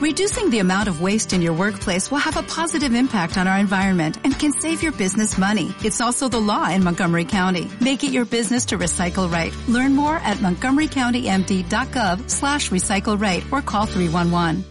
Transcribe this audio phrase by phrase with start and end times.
[0.00, 3.58] Reducing the amount of waste in your workplace will have a positive impact on our
[3.58, 5.74] environment and can save your business money.
[5.84, 7.68] It's also the law in Montgomery County.
[7.82, 9.52] Make it your business to recycle right.
[9.68, 14.64] Learn more at montgomerycountymd.gov slash recycle right or call 311.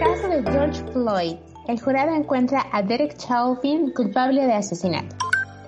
[0.00, 1.36] Caso de George Floyd.
[1.68, 5.14] El jurado encuentra a Derek Chauvin culpable de asesinato.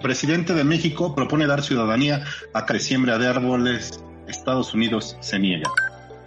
[0.01, 2.25] Presidente de México propone dar ciudadanía
[2.55, 4.03] a que siembra de árboles.
[4.27, 5.71] Estados Unidos se niega.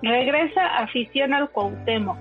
[0.03, 2.17] Regresa afición al Cuauhtémoc.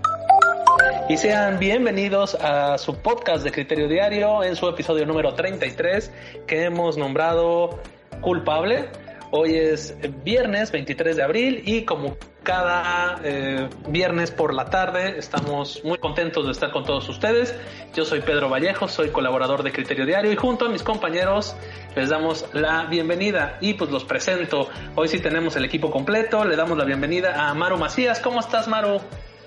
[1.09, 6.13] Y sean bienvenidos a su podcast de Criterio Diario en su episodio número 33
[6.47, 7.81] que hemos nombrado
[8.21, 8.89] Culpable.
[9.35, 15.83] Hoy es viernes 23 de abril y como cada eh, viernes por la tarde estamos
[15.85, 17.59] muy contentos de estar con todos ustedes.
[17.95, 21.57] Yo soy Pedro Vallejo, soy colaborador de Criterio Diario y junto a mis compañeros
[21.97, 24.69] les damos la bienvenida y pues los presento.
[24.97, 28.21] Hoy sí tenemos el equipo completo, le damos la bienvenida a Maru Macías.
[28.21, 29.01] ¿Cómo estás Maru?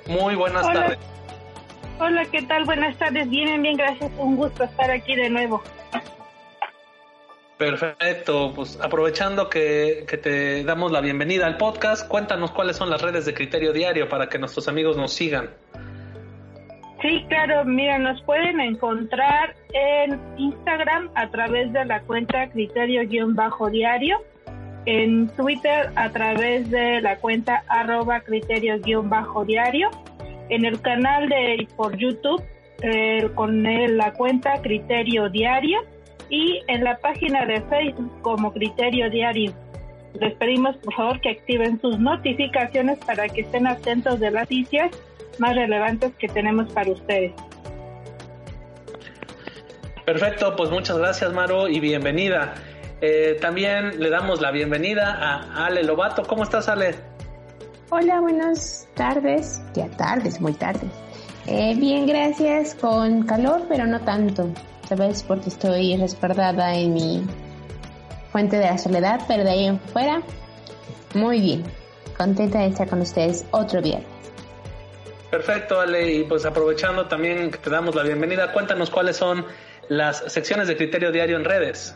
[0.08, 0.74] Muy buenas Hola.
[0.74, 0.98] tardes.
[2.00, 2.66] Hola, ¿qué tal?
[2.66, 3.30] Buenas tardes.
[3.30, 4.12] Bien, bien, gracias.
[4.18, 5.62] Un gusto estar aquí de nuevo.
[7.58, 13.02] Perfecto, pues aprovechando que, que te damos la bienvenida al podcast, cuéntanos cuáles son las
[13.02, 15.50] redes de Criterio Diario para que nuestros amigos nos sigan.
[17.02, 24.22] Sí, claro, mira, nos pueden encontrar en Instagram a través de la cuenta criterio-diario,
[24.86, 29.92] en Twitter a través de la cuenta arroba criterio-diario,
[30.50, 32.44] en el canal de por YouTube
[32.82, 35.80] eh, con la cuenta Criterio Diario
[36.30, 39.54] y en la página de Facebook como Criterio Diario.
[40.20, 44.92] Les pedimos por favor que activen sus notificaciones para que estén atentos de las noticias
[45.40, 47.34] más relevantes que tenemos para ustedes.
[50.06, 52.54] Perfecto, pues muchas gracias Maru y bienvenida.
[53.02, 56.24] Eh, también le damos la bienvenida a Ale Lobato.
[56.24, 56.96] ¿Cómo estás Ale?
[57.90, 59.62] Hola, buenas tardes.
[59.74, 60.90] Ya tardes, muy tardes.
[61.48, 62.74] Eh, bien, gracias.
[62.76, 64.50] Con calor, pero no tanto.
[64.88, 67.26] Sabes, porque estoy respaldada en mi
[68.32, 70.22] fuente de la soledad, pero de ahí en fuera,
[71.14, 71.64] muy bien.
[72.18, 74.08] Contenta de estar con ustedes otro viernes.
[75.32, 79.46] Perfecto Ale y pues aprovechando también que te damos la bienvenida, cuéntanos cuáles son
[79.90, 81.96] las secciones de Criterio Diario en redes.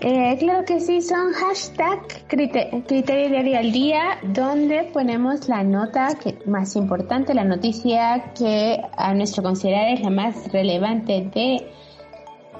[0.00, 6.08] Eh, claro que sí, son hashtag crite- criterio diario al día, donde ponemos la nota
[6.22, 11.66] que, más importante, la noticia que a nuestro considerar es la más relevante de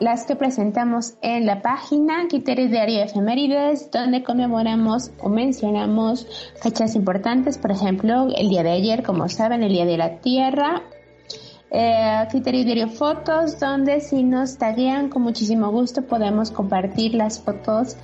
[0.01, 6.27] las que presentamos en la página Criterio Diario de Efemérides, donde conmemoramos o mencionamos
[6.61, 10.83] fechas importantes, por ejemplo, el día de ayer, como saben, el Día de la Tierra,
[11.75, 17.97] eh, Criterio Diario Fotos, donde si nos taguean con muchísimo gusto podemos compartir las fotos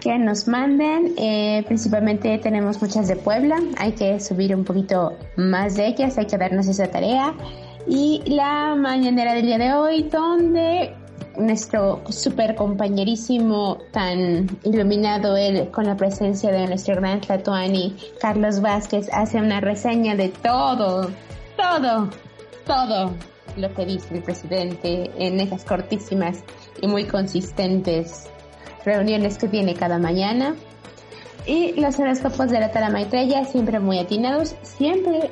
[0.00, 1.12] que nos manden.
[1.16, 6.26] Eh, principalmente tenemos muchas de Puebla, hay que subir un poquito más de ellas, hay
[6.26, 7.34] que darnos esa tarea.
[7.88, 10.94] Y la mañanera del día de hoy, donde
[11.36, 19.08] nuestro super compañerísimo tan iluminado él con la presencia de nuestro gran Tlatuani, Carlos Vázquez,
[19.12, 21.10] hace una reseña de todo,
[21.56, 22.08] todo,
[22.66, 23.14] todo
[23.56, 26.42] lo que dice el presidente en esas cortísimas
[26.80, 28.28] y muy consistentes
[28.84, 30.54] reuniones que tiene cada mañana.
[31.46, 35.30] Y los horóscopos de la Tara Maitreya, siempre muy atinados, siempre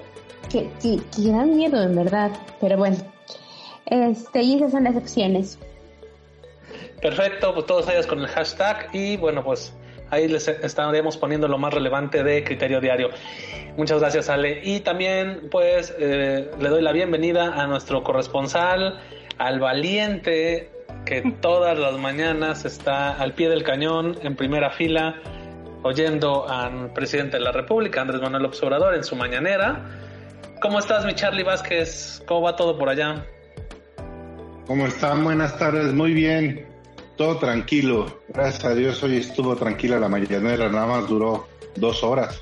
[0.51, 2.97] que, que, que dan miedo en verdad, pero bueno.
[3.87, 5.59] Este, y esas son las opciones.
[7.01, 9.75] Perfecto, pues todos ellos con el hashtag y bueno, pues
[10.11, 13.11] ahí les estaremos poniendo lo más relevante de Criterio Diario.
[13.77, 14.61] Muchas gracias Ale.
[14.63, 19.01] Y también pues eh, le doy la bienvenida a nuestro corresponsal,
[19.39, 20.71] al valiente
[21.05, 25.17] que todas las mañanas está al pie del cañón en primera fila
[25.83, 29.85] oyendo al presidente de la República, Andrés Manuel López Obrador, en su mañanera.
[30.61, 32.23] ¿Cómo estás, mi Charlie Vázquez?
[32.27, 33.27] ¿Cómo va todo por allá?
[34.67, 35.25] ¿Cómo están?
[35.25, 36.67] Buenas tardes, muy bien.
[37.17, 38.21] Todo tranquilo.
[38.29, 42.41] Gracias a Dios hoy estuvo tranquila la mañanera, nada más duró dos horas.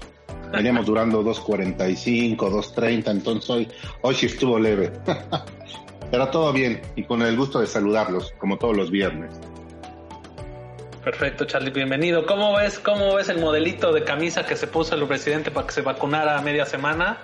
[0.53, 3.69] Veníamos durando 2.45, 2.30, entonces hoy,
[4.03, 4.93] hoy sí estuvo leve.
[6.11, 9.39] Pero todo bien y con el gusto de saludarlos, como todos los viernes.
[11.05, 12.27] Perfecto, Charlie, bienvenido.
[12.27, 15.73] ¿Cómo ves, cómo ves el modelito de camisa que se puso el presidente para que
[15.73, 17.19] se vacunara a media semana?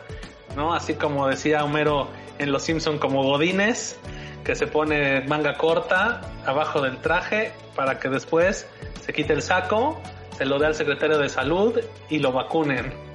[0.55, 0.73] ¿No?
[0.73, 2.09] Así como decía Homero
[2.39, 3.99] en Los Simpson como Godines,
[4.45, 8.67] que se pone manga corta abajo del traje para que después
[9.05, 10.01] se quite el saco,
[10.39, 11.79] se lo dé al secretario de salud
[12.09, 13.06] y lo vacunen.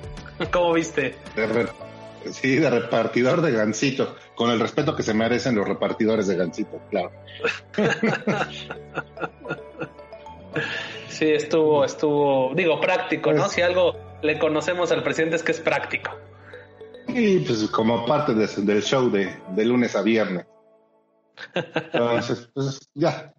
[0.51, 1.15] ¿Cómo viste?
[1.35, 1.67] De re-
[2.31, 6.79] sí, de repartidor de gansito, con el respeto que se merecen los repartidores de gansito,
[6.89, 7.11] claro.
[11.07, 13.43] Sí, estuvo, estuvo, digo, práctico, ¿no?
[13.43, 16.11] Pues- Si algo, le conocemos al presidente es que es práctico.
[17.07, 20.45] Y pues como parte del show de, de lunes a viernes.
[21.53, 23.33] Entonces, pues ya,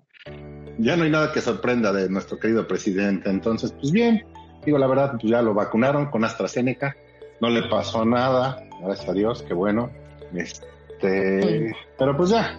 [0.78, 3.31] ya no hay nada que sorprenda de nuestro querido presidente.
[3.31, 4.25] Entonces, pues bien,
[4.64, 6.97] digo la verdad, pues ya lo vacunaron con AstraZeneca,
[7.41, 9.91] no le pasó nada, gracias a Dios, qué bueno.
[10.35, 12.59] Este, pero pues ya.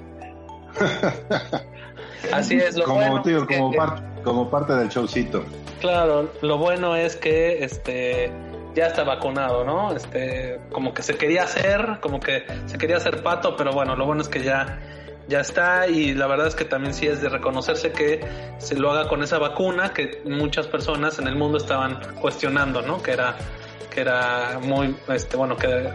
[2.34, 5.44] Así es, lo como, bueno como, parte, como parte del showcito.
[5.82, 8.32] Claro, lo bueno es que este
[8.74, 9.94] ya está vacunado, ¿no?
[9.96, 14.06] Este, como que se quería hacer, como que se quería hacer pato, pero bueno, lo
[14.06, 14.80] bueno es que ya
[15.28, 18.20] ya está y la verdad es que también sí es de reconocerse que
[18.58, 23.02] se lo haga con esa vacuna que muchas personas en el mundo estaban cuestionando, ¿no?
[23.02, 23.36] Que era
[23.90, 25.90] que era muy este bueno, que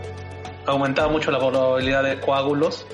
[0.67, 2.87] aumentaba mucho la probabilidad de coágulos.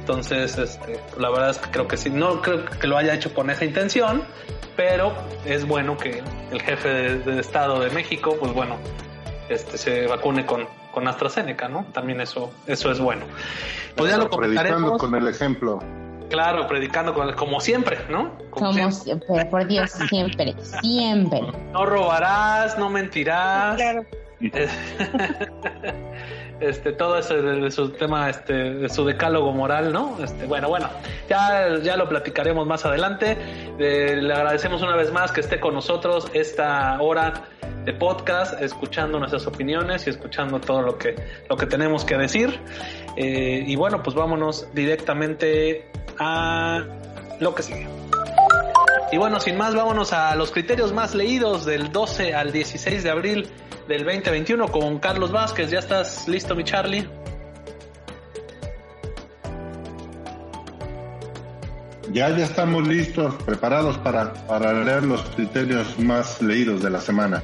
[0.00, 3.32] Entonces, este, la verdad es que creo que sí, no creo que lo haya hecho
[3.32, 4.24] con esa intención,
[4.76, 5.12] pero
[5.44, 8.78] es bueno que el jefe de, Estado de México, pues bueno,
[9.48, 11.84] este, se vacune con, con AstraZeneca, ¿no?
[11.92, 13.24] También eso, eso es bueno.
[13.96, 15.82] Pues ya lo predicando con el ejemplo.
[16.30, 18.32] Claro, predicando con, como siempre, ¿no?
[18.50, 19.44] Como, siempre.
[19.46, 21.40] por Dios, siempre, siempre.
[21.72, 23.76] No robarás, no mentirás.
[23.76, 24.06] Claro.
[26.60, 30.16] este, todo eso de, su tema, este, de su decálogo moral, ¿no?
[30.22, 30.88] Este, bueno, bueno,
[31.28, 33.36] ya, ya lo platicaremos más adelante.
[33.78, 37.34] Eh, le agradecemos una vez más que esté con nosotros esta hora
[37.84, 41.14] de podcast, escuchando nuestras opiniones y escuchando todo lo que,
[41.48, 42.60] lo que tenemos que decir.
[43.16, 45.86] Eh, y bueno, pues vámonos directamente
[46.18, 46.84] a
[47.40, 47.88] lo que sigue.
[49.10, 53.10] Y bueno, sin más, vámonos a los criterios más leídos del 12 al 16 de
[53.10, 53.48] abril
[53.86, 55.70] del 2021 con Carlos Vázquez.
[55.70, 57.06] ¿Ya estás listo, mi Charlie?
[62.10, 67.42] Ya, ya estamos listos, preparados para, para leer los criterios más leídos de la semana.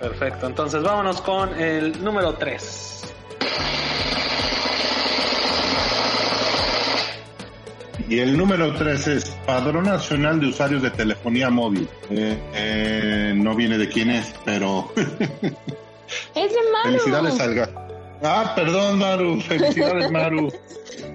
[0.00, 3.14] Perfecto, entonces vámonos con el número 3.
[8.08, 11.86] Y el número 3 es Padrón Nacional de Usuarios de Telefonía Móvil.
[12.08, 14.90] Eh, eh, no viene de quién es, pero...
[14.96, 15.52] es
[16.32, 16.84] de Maru.
[16.84, 17.68] Felicidades al
[18.22, 19.40] Ah, perdón, Maru.
[19.42, 20.50] Felicidades, Maru.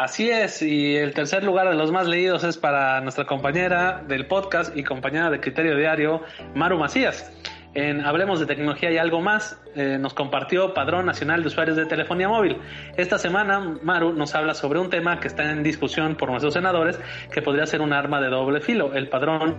[0.00, 4.26] Así es, y el tercer lugar de los más leídos es para nuestra compañera del
[4.26, 6.22] podcast y compañera de Criterio Diario,
[6.54, 7.30] Maru Macías.
[7.74, 11.84] En Hablemos de Tecnología y algo más, eh, nos compartió Padrón Nacional de Usuarios de
[11.84, 12.56] Telefonía Móvil.
[12.96, 16.98] Esta semana, Maru nos habla sobre un tema que está en discusión por nuestros senadores,
[17.30, 19.54] que podría ser un arma de doble filo, el Padrón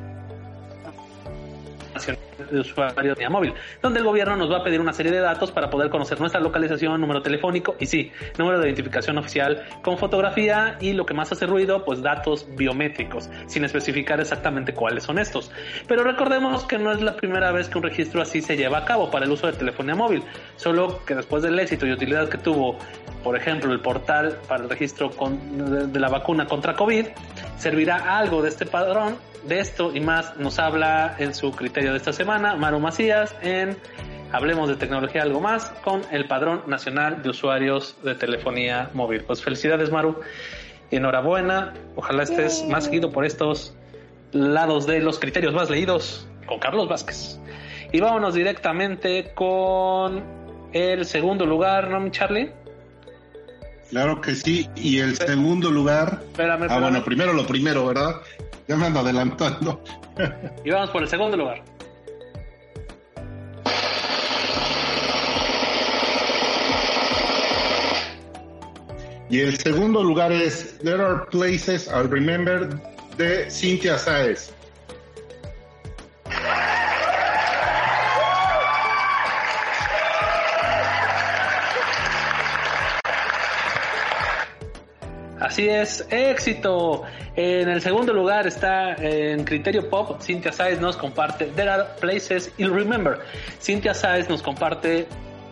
[1.93, 5.19] Nacional de usuario de móvil, donde el gobierno nos va a pedir una serie de
[5.19, 9.97] datos para poder conocer nuestra localización, número telefónico y sí, número de identificación oficial con
[9.97, 15.19] fotografía y lo que más hace ruido, pues datos biométricos, sin especificar exactamente cuáles son
[15.19, 15.51] estos.
[15.87, 18.85] Pero recordemos que no es la primera vez que un registro así se lleva a
[18.85, 20.23] cabo para el uso de telefonía móvil,
[20.55, 22.77] solo que después del éxito y utilidad que tuvo,
[23.23, 27.07] por ejemplo, el portal para el registro de, de la vacuna contra COVID,
[27.61, 31.97] servirá algo de este padrón de esto y más nos habla en su criterio de
[31.97, 33.77] esta semana Maru Macías en
[34.31, 39.25] Hablemos de tecnología algo más con el Padrón Nacional de Usuarios de Telefonía Móvil.
[39.25, 40.21] Pues felicidades Maru
[40.89, 41.73] y enhorabuena.
[41.97, 43.75] Ojalá estés más seguido por estos
[44.31, 47.41] lados de los criterios más leídos con Carlos Vázquez.
[47.91, 50.23] Y vámonos directamente con
[50.71, 52.53] el segundo lugar, ¿no, mi Charlie?
[53.91, 54.67] Claro que sí.
[54.75, 56.19] Y el segundo lugar.
[56.31, 58.21] Espérame, Ah, bueno, primero lo primero, ¿verdad?
[58.67, 59.83] Ya me ando adelantando.
[60.65, 61.61] y vamos por el segundo lugar.
[69.29, 72.67] Y el segundo lugar es There Are Places I'll Remember
[73.17, 74.53] de Cynthia Saez.
[85.51, 87.03] Así es, éxito.
[87.35, 92.53] En el segundo lugar está en Criterio Pop, Cynthia Saez nos comparte There are places
[92.57, 93.19] you'll remember.
[93.59, 95.09] Cynthia Saez nos comparte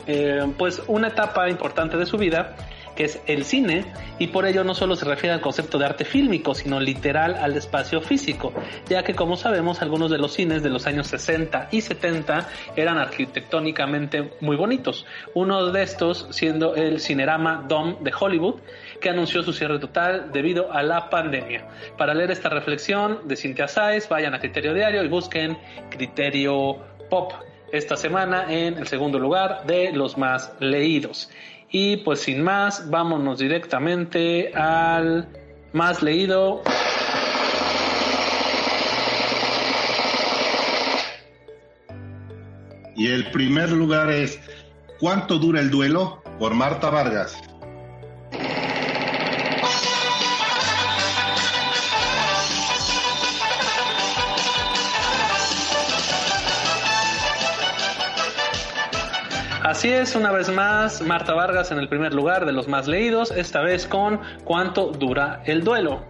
[0.08, 2.56] eh, pues una etapa importante de su vida
[3.00, 3.86] que es el cine,
[4.18, 7.56] y por ello no solo se refiere al concepto de arte fílmico, sino literal al
[7.56, 8.52] espacio físico,
[8.90, 12.98] ya que como sabemos algunos de los cines de los años 60 y 70 eran
[12.98, 15.06] arquitectónicamente muy bonitos.
[15.34, 18.56] Uno de estos siendo el Cinerama Dome de Hollywood,
[19.00, 21.68] que anunció su cierre total debido a la pandemia.
[21.98, 25.58] Para leer esta reflexión de Cintia Sáez, vayan a Criterio Diario y busquen
[25.90, 26.78] Criterio
[27.10, 27.34] Pop
[27.72, 31.30] esta semana en el segundo lugar de los más leídos.
[31.70, 35.28] Y pues sin más, vámonos directamente al
[35.74, 36.62] más leído.
[42.96, 44.40] Y el primer lugar es
[45.00, 46.22] ¿Cuánto dura el duelo?
[46.40, 47.38] por Marta Vargas.
[59.70, 63.30] Así es, una vez más, Marta Vargas en el primer lugar de los más leídos,
[63.30, 66.08] esta vez con ¿cuánto dura el duelo?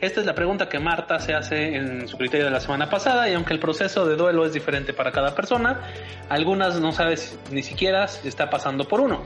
[0.00, 3.28] Esta es la pregunta que Marta se hace en su criterio de la semana pasada
[3.28, 5.92] y aunque el proceso de duelo es diferente para cada persona,
[6.30, 9.24] algunas no sabes ni siquiera si está pasando por uno.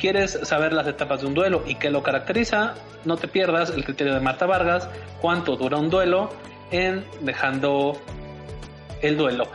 [0.00, 2.74] ¿Quieres saber las etapas de un duelo y qué lo caracteriza?
[3.04, 4.88] No te pierdas el criterio de Marta Vargas,
[5.20, 6.30] cuánto dura un duelo
[6.72, 8.02] en Dejando
[9.00, 9.46] el duelo.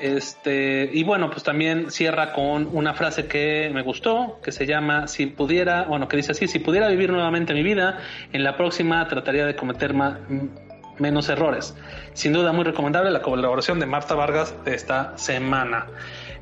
[0.00, 5.06] Este, y bueno, pues también cierra con una frase que me gustó, que se llama,
[5.06, 7.98] si pudiera, bueno, que dice así, si pudiera vivir nuevamente mi vida,
[8.32, 9.94] en la próxima trataría de cometer
[10.98, 11.74] menos errores.
[12.14, 15.86] Sin duda muy recomendable la colaboración de Marta Vargas de esta semana.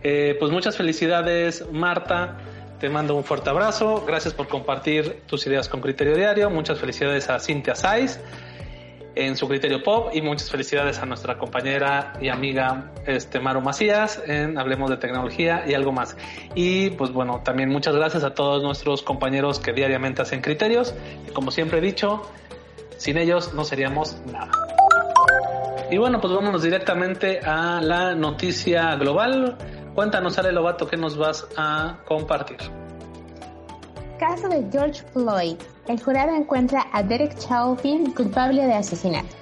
[0.02, 2.36] Eh, pues muchas felicidades Marta,
[2.78, 7.28] te mando un fuerte abrazo, gracias por compartir tus ideas con Criterio Diario, muchas felicidades
[7.28, 8.20] a Cintia Saiz
[9.18, 14.22] en su criterio pop y muchas felicidades a nuestra compañera y amiga este Maru Macías
[14.24, 16.16] en Hablemos de Tecnología y algo más.
[16.54, 20.94] Y pues bueno, también muchas gracias a todos nuestros compañeros que diariamente hacen criterios
[21.28, 22.22] y como siempre he dicho,
[22.96, 24.52] sin ellos no seríamos nada.
[25.90, 29.56] Y bueno, pues vámonos directamente a la noticia global.
[29.96, 32.58] Cuéntanos, Ale Lobato, ¿qué nos vas a compartir?
[34.20, 35.56] Caso de George Floyd
[35.88, 39.34] el jurado encuentra a Derek Chauvin culpable de asesinato.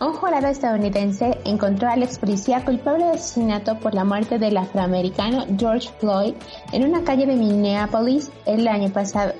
[0.00, 5.44] Un jurado estadounidense encontró al ex policía culpable de asesinato por la muerte del afroamericano
[5.56, 6.34] George Floyd
[6.72, 9.32] en una calle de Minneapolis el año pasado.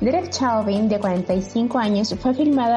[0.00, 2.74] Derek Chauvin, de 45 años, fue filmado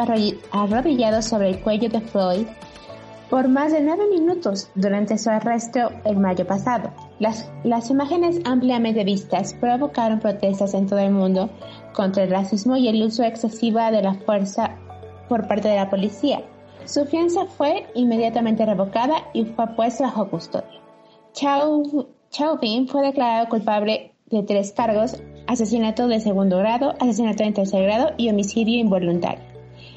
[0.51, 2.47] arrodillado sobre el cuello de Floyd
[3.29, 6.91] por más de nueve minutos durante su arresto el mayo pasado.
[7.19, 11.49] Las, las imágenes ampliamente vistas provocaron protestas en todo el mundo
[11.93, 14.77] contra el racismo y el uso excesivo de la fuerza
[15.27, 16.41] por parte de la policía.
[16.85, 20.81] Su fianza fue inmediatamente revocada y fue puesta bajo custodia.
[21.33, 28.11] Chauvin fue declarado culpable de tres cargos, asesinato de segundo grado, asesinato en tercer grado
[28.17, 29.43] y homicidio involuntario.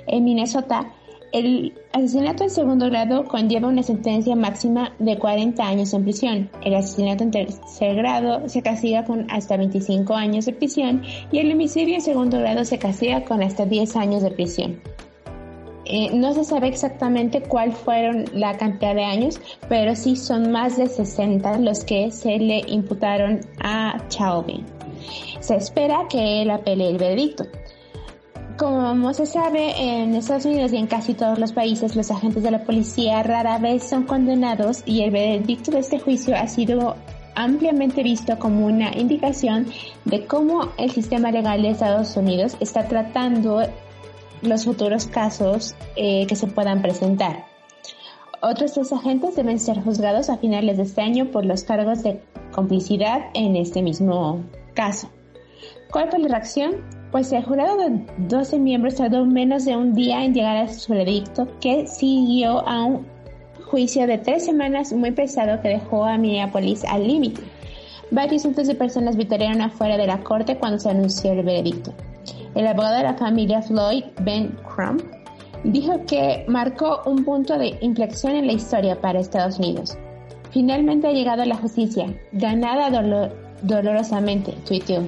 [0.06, 0.92] En Minnesota,
[1.32, 6.50] el asesinato en segundo grado conlleva una sentencia máxima de 40 años en prisión.
[6.62, 11.52] El asesinato en tercer grado se castiga con hasta 25 años de prisión y el
[11.52, 14.80] homicidio en segundo grado se castiga con hasta 10 años de prisión.
[15.84, 20.76] Eh, no se sabe exactamente cuál fueron la cantidad de años, pero sí son más
[20.76, 24.64] de 60 los que se le imputaron a Chauvin.
[25.40, 27.44] Se espera que él apele el veredicto.
[28.58, 32.50] Como se sabe, en Estados Unidos y en casi todos los países, los agentes de
[32.50, 36.96] la policía rara vez son condenados y el veredicto de este juicio ha sido
[37.34, 39.66] ampliamente visto como una indicación
[40.04, 43.62] de cómo el sistema legal de Estados Unidos está tratando
[44.42, 47.46] los futuros casos eh, que se puedan presentar.
[48.42, 52.20] Otros dos agentes deben ser juzgados a finales de este año por los cargos de
[52.52, 54.44] complicidad en este mismo
[54.74, 55.08] caso.
[55.90, 57.01] ¿Cuál fue la reacción?
[57.12, 60.94] Pues el jurado de 12 miembros tardó menos de un día en llegar a su
[60.94, 63.06] veredicto, que siguió a un
[63.66, 67.42] juicio de tres semanas muy pesado que dejó a Minneapolis al límite.
[68.10, 71.92] Varios cientos de personas vitorearon afuera de la corte cuando se anunció el veredicto.
[72.54, 75.02] El abogado de la familia Floyd, Ben Crump,
[75.64, 79.98] dijo que marcó un punto de inflexión en la historia para Estados Unidos.
[80.50, 82.90] Finalmente ha llegado la justicia, ganada
[83.62, 85.02] dolorosamente, tuiteó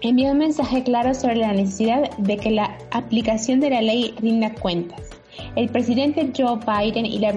[0.00, 4.54] envió un mensaje claro sobre la necesidad de que la aplicación de la ley rinda
[4.54, 5.10] cuentas.
[5.56, 7.32] El presidente Joe Biden y la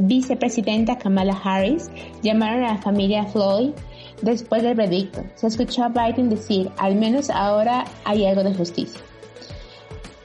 [0.00, 1.90] vicepresidenta Kamala Harris
[2.22, 3.70] llamaron a la familia Floyd
[4.22, 5.24] después del veredicto.
[5.34, 9.00] Se escuchó a Biden decir, al menos ahora hay algo de justicia.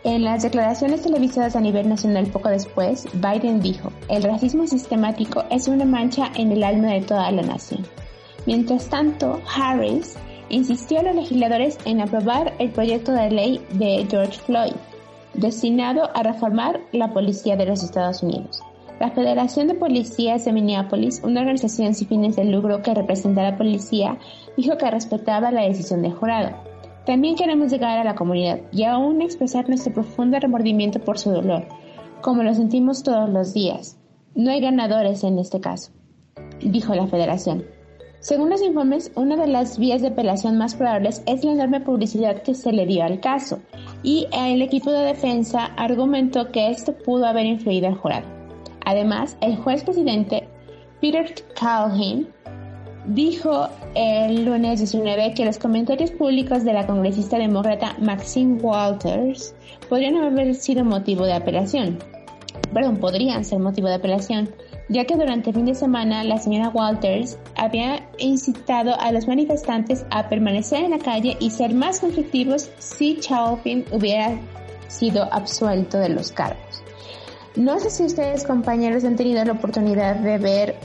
[0.04, 5.68] En las declaraciones televisadas a nivel nacional poco después, Biden dijo, el racismo sistemático es
[5.68, 7.86] una mancha en el alma de toda la nación.
[8.46, 10.16] Mientras tanto, Harris
[10.50, 14.74] insistió a los legisladores en aprobar el proyecto de ley de George Floyd,
[15.34, 18.62] destinado a reformar la policía de los Estados Unidos.
[19.00, 23.52] La Federación de Policías de Minneapolis, una organización sin fines de lucro que representa a
[23.52, 24.18] la policía,
[24.56, 26.56] dijo que respetaba la decisión del jurado.
[27.06, 31.68] También queremos llegar a la comunidad y aún expresar nuestro profundo remordimiento por su dolor,
[32.22, 34.00] como lo sentimos todos los días.
[34.34, 35.92] No hay ganadores en este caso,
[36.60, 37.77] dijo la federación.
[38.20, 42.42] Según los informes, una de las vías de apelación más probables es la enorme publicidad
[42.42, 43.60] que se le dio al caso,
[44.02, 48.28] y el equipo de defensa argumentó que esto pudo haber influido al jurado.
[48.86, 50.48] Además, el juez presidente
[51.00, 52.28] Peter Calhoun
[53.06, 59.56] dijo el lunes 19 que los comentarios públicos de la congresista demócrata Maxine Walters
[59.90, 62.00] podrían haber sido motivo de apelación.
[62.74, 64.50] Perdón, podrían ser motivo de apelación,
[64.90, 70.06] ya que durante el fin de semana la señora Walters había incitado a los manifestantes
[70.10, 74.40] a permanecer en la calle y ser más conflictivos si Chauvin hubiera
[74.88, 76.84] sido absuelto de los cargos.
[77.56, 80.76] No sé si ustedes compañeros han tenido la oportunidad de ver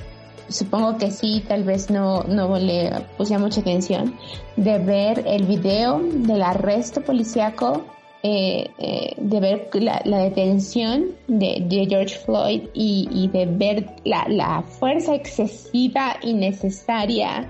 [0.48, 4.16] supongo que sí, tal vez no, no le puse mucha atención,
[4.56, 7.84] de ver el video del arresto policiaco,
[8.22, 15.14] eh, eh, de ver la, detención de, George Floyd y, de ver la, la fuerza
[15.14, 17.48] excesiva, innecesaria,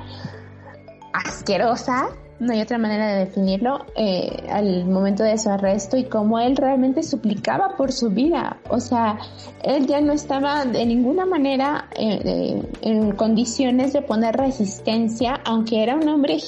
[1.13, 2.09] asquerosa
[2.43, 6.57] no hay otra manera de definirlo, eh, al momento de su arresto y cómo él
[6.57, 8.59] realmente suplicaba por su vida.
[8.69, 9.17] O sea,
[9.63, 15.95] él ya no estaba de ninguna manera eh, en condiciones de poner resistencia, aunque era
[15.95, 16.39] un hombre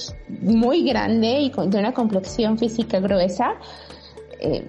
[0.42, 3.54] muy grande y con, de una complexión física gruesa.
[4.44, 4.64] Eh,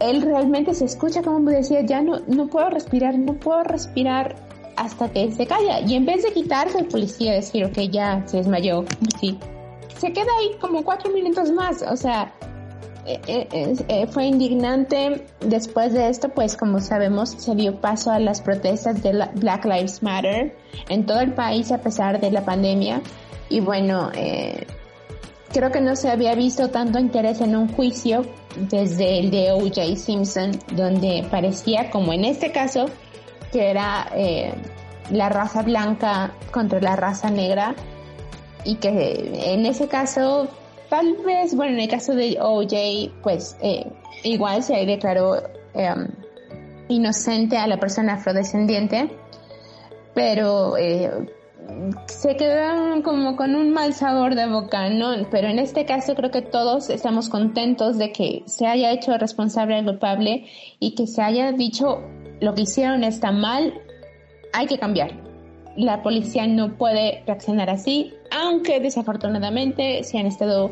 [0.00, 4.34] él realmente se escucha como decía, ya no, no puedo respirar, no puedo respirar
[4.76, 5.80] hasta que se calla.
[5.80, 8.84] Y en vez de quitarse el policía, decir, ok, ya se desmayó,
[9.20, 9.38] sí,
[9.98, 12.32] se queda ahí como cuatro minutos más, o sea,
[13.06, 13.48] eh,
[13.86, 15.26] eh, fue indignante.
[15.40, 20.02] Después de esto, pues como sabemos, se dio paso a las protestas de Black Lives
[20.02, 20.56] Matter
[20.88, 23.02] en todo el país a pesar de la pandemia.
[23.48, 24.10] Y bueno,
[25.52, 28.24] creo que no se había visto tanto interés en un juicio
[28.56, 29.96] desde el de O.J.
[29.96, 32.86] Simpson, donde parecía, como en este caso,
[33.52, 34.10] que era
[35.10, 37.74] la raza blanca contra la raza negra
[38.64, 40.48] y que en ese caso,
[40.88, 43.86] tal vez, bueno, en el caso de OJ, pues eh,
[44.22, 45.42] igual se declaró
[45.74, 46.08] em,
[46.88, 49.10] inocente a la persona afrodescendiente,
[50.14, 51.10] pero eh,
[52.06, 55.12] se quedaron como con un mal sabor de boca, ¿no?
[55.30, 59.76] Pero en este caso creo que todos estamos contentos de que se haya hecho responsable
[59.76, 60.46] al culpable
[60.78, 62.02] y que se haya dicho
[62.40, 63.74] lo que hicieron está mal,
[64.52, 65.30] hay que cambiar
[65.76, 70.70] la policía no puede reaccionar así, aunque desafortunadamente se han estado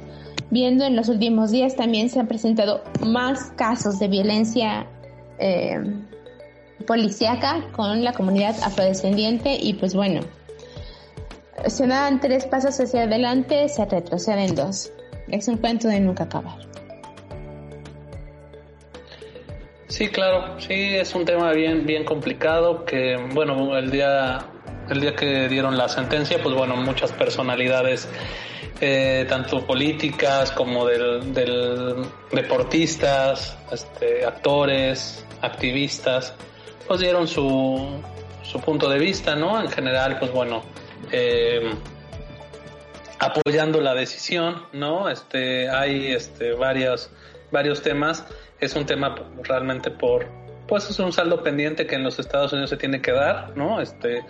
[0.51, 4.87] viendo en los últimos días también se han presentado más casos de violencia
[5.39, 5.79] eh,
[6.87, 10.21] policíaca con la comunidad afrodescendiente y pues bueno,
[11.67, 14.93] se dan tres pasos hacia adelante, se retroceden dos.
[15.29, 16.59] Es un cuento de nunca acabar.
[19.89, 24.47] Sí, claro, sí, es un tema bien, bien complicado que, bueno, el día
[24.91, 28.09] el día que dieron la sentencia, pues bueno, muchas personalidades,
[28.81, 31.35] eh, tanto políticas como del,
[32.33, 36.35] deportistas, este, actores, activistas,
[36.87, 38.01] pues dieron su,
[38.43, 39.61] su punto de vista, ¿no?
[39.61, 40.63] En general, pues bueno,
[41.13, 41.71] eh,
[43.19, 45.09] apoyando la decisión, ¿no?
[45.09, 47.11] Este, hay este, varios,
[47.51, 48.27] varios temas.
[48.61, 50.27] Es un tema realmente por,
[50.67, 53.81] pues es un saldo pendiente que en los Estados Unidos se tiene que dar, ¿no?
[53.81, 54.23] Este,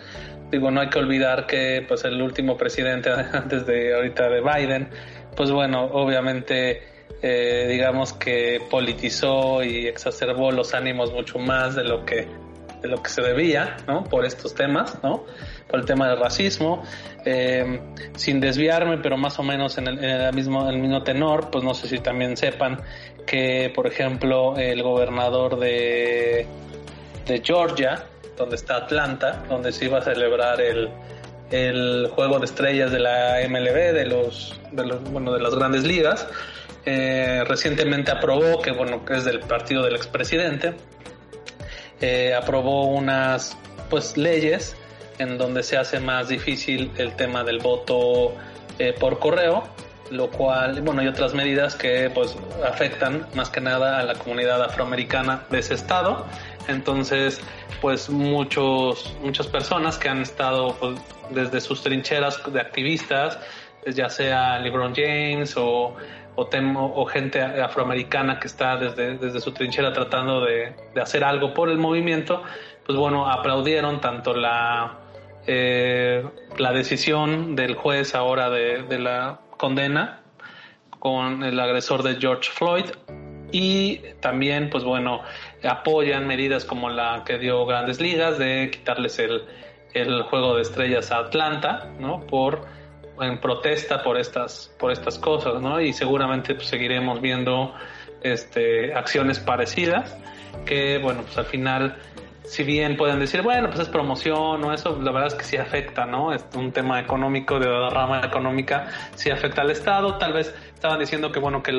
[0.51, 4.89] digo, no hay que olvidar que pues el último presidente antes de ahorita de Biden,
[5.35, 6.83] pues bueno, obviamente
[7.21, 12.27] eh, digamos que politizó y exacerbó los ánimos mucho más de lo que
[12.81, 14.03] de lo que se debía, ¿no?
[14.03, 15.25] Por estos temas, ¿no?
[15.67, 16.83] Por el tema del racismo,
[17.25, 17.79] eh,
[18.15, 21.63] sin desviarme, pero más o menos en el, en el mismo, el mismo tenor, pues
[21.63, 22.81] no sé si también sepan
[23.25, 26.47] que, por ejemplo, el gobernador de,
[27.25, 28.05] de Georgia,
[28.37, 30.89] donde está Atlanta, donde se iba a celebrar el,
[31.51, 35.83] el juego de estrellas de la MLB, de los, de los bueno, de las grandes
[35.83, 36.27] ligas,
[36.85, 40.73] eh, recientemente aprobó, que bueno, que es del partido del expresidente,
[42.01, 43.57] eh, aprobó unas
[43.89, 44.75] pues leyes
[45.17, 48.33] en donde se hace más difícil el tema del voto
[48.77, 49.63] eh, por correo
[50.11, 52.35] lo cual, bueno, hay otras medidas que pues
[52.65, 56.25] afectan más que nada a la comunidad afroamericana de ese estado.
[56.67, 57.39] Entonces,
[57.81, 63.39] pues muchos, muchas personas que han estado pues, desde sus trincheras de activistas,
[63.85, 65.95] ya sea LeBron James o,
[66.39, 71.77] o, gente afroamericana que está desde, desde su trinchera tratando de, hacer algo por el
[71.77, 72.43] movimiento,
[72.85, 74.99] pues bueno, aplaudieron tanto la,
[75.47, 76.25] eh,
[76.57, 80.21] la decisión del juez ahora de, de la condena
[80.99, 82.85] con el agresor de George Floyd
[83.51, 85.21] y también pues bueno
[85.63, 89.43] apoyan medidas como la que dio Grandes Ligas de quitarles el,
[89.93, 92.21] el juego de estrellas a Atlanta, ¿no?
[92.21, 92.65] Por
[93.21, 95.79] en protesta por estas por estas cosas, ¿no?
[95.81, 97.73] Y seguramente pues, seguiremos viendo
[98.21, 100.17] este acciones parecidas
[100.65, 101.97] que bueno, pues al final
[102.49, 105.57] si bien pueden decir, bueno, pues es promoción o eso, la verdad es que sí
[105.57, 106.33] afecta, ¿no?
[106.33, 110.17] Es un tema económico, de la rama económica, sí afecta al Estado.
[110.17, 111.71] Tal vez estaban diciendo que, bueno, que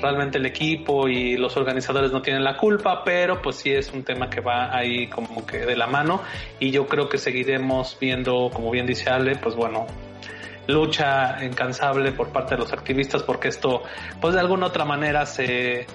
[0.00, 4.02] realmente el equipo y los organizadores no tienen la culpa, pero pues sí es un
[4.02, 6.20] tema que va ahí como que de la mano
[6.58, 9.86] y yo creo que seguiremos viendo, como bien dice Ale, pues bueno,
[10.72, 13.82] lucha incansable por parte de los activistas porque esto,
[14.20, 15.86] pues de alguna otra manera se,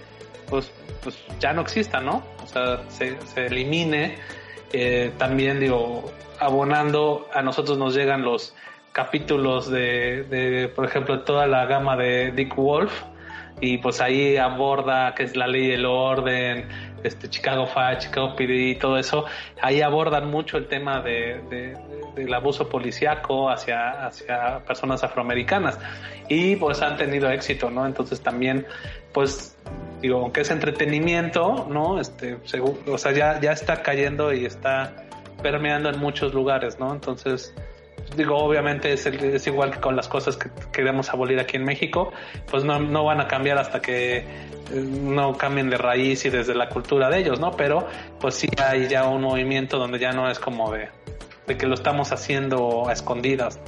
[0.50, 0.72] pues,
[1.04, 2.24] pues ya no exista, ¿no?
[2.44, 4.18] O sea, se, elimine.
[4.72, 8.54] Eh, también digo, abonando, a nosotros nos llegan los
[8.92, 12.92] capítulos de, de, por ejemplo, toda la gama de Dick Wolf
[13.60, 16.68] y pues ahí aborda qué es la ley del orden,
[17.08, 19.26] este Chicago Fire, Chicago PD y todo eso,
[19.62, 21.76] ahí abordan mucho el tema de,
[22.16, 25.80] del abuso policíaco hacia, hacia personas afroamericanas
[26.30, 27.86] y pues han tenido éxito, ¿no?
[27.86, 28.66] Entonces también,
[29.14, 29.58] pues
[30.02, 32.00] digo, aunque es entretenimiento, ¿no?
[32.00, 32.38] Este,
[32.88, 34.94] o sea, ya, ya está cayendo y está
[35.42, 36.94] permeando en muchos lugares, ¿no?
[36.94, 37.54] Entonces,
[38.16, 42.12] digo, obviamente es, es igual que con las cosas que queremos abolir aquí en México,
[42.50, 44.26] pues no, no van a cambiar hasta que eh,
[44.72, 47.52] no cambien de raíz y desde la cultura de ellos, ¿no?
[47.52, 47.88] Pero
[48.20, 50.90] pues sí hay ya un movimiento donde ya no es como de,
[51.46, 53.60] de que lo estamos haciendo a escondidas.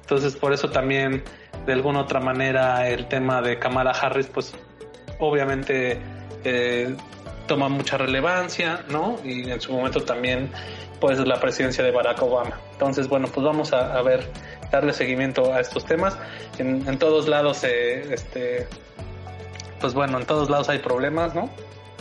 [0.00, 1.24] Entonces por eso también
[1.66, 4.54] de alguna otra manera el tema de Kamala Harris pues
[5.18, 5.98] obviamente
[6.44, 6.94] eh,
[7.46, 9.18] toma mucha relevancia, ¿no?
[9.24, 10.50] Y en su momento también,
[11.00, 12.58] pues, la presidencia de Barack Obama.
[12.72, 14.28] Entonces, bueno, pues vamos a, ver,
[14.70, 16.16] darle seguimiento a estos temas.
[16.58, 18.66] En, todos lados, eh, este,
[19.80, 21.50] pues bueno, en todos lados hay problemas, ¿no?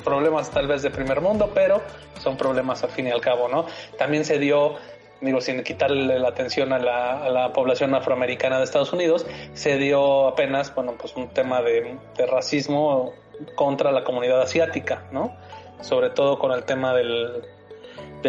[0.03, 1.81] Problemas tal vez de primer mundo, pero
[2.19, 3.65] son problemas al fin y al cabo, ¿no?
[3.97, 4.75] También se dio
[5.21, 9.77] digo, sin quitarle la atención a la, a la, población afroamericana de Estados Unidos, se
[9.77, 13.13] dio apenas, bueno, pues un tema de, de, racismo
[13.55, 15.35] contra la comunidad asiática, ¿no?
[15.81, 17.43] Sobre todo con el tema del,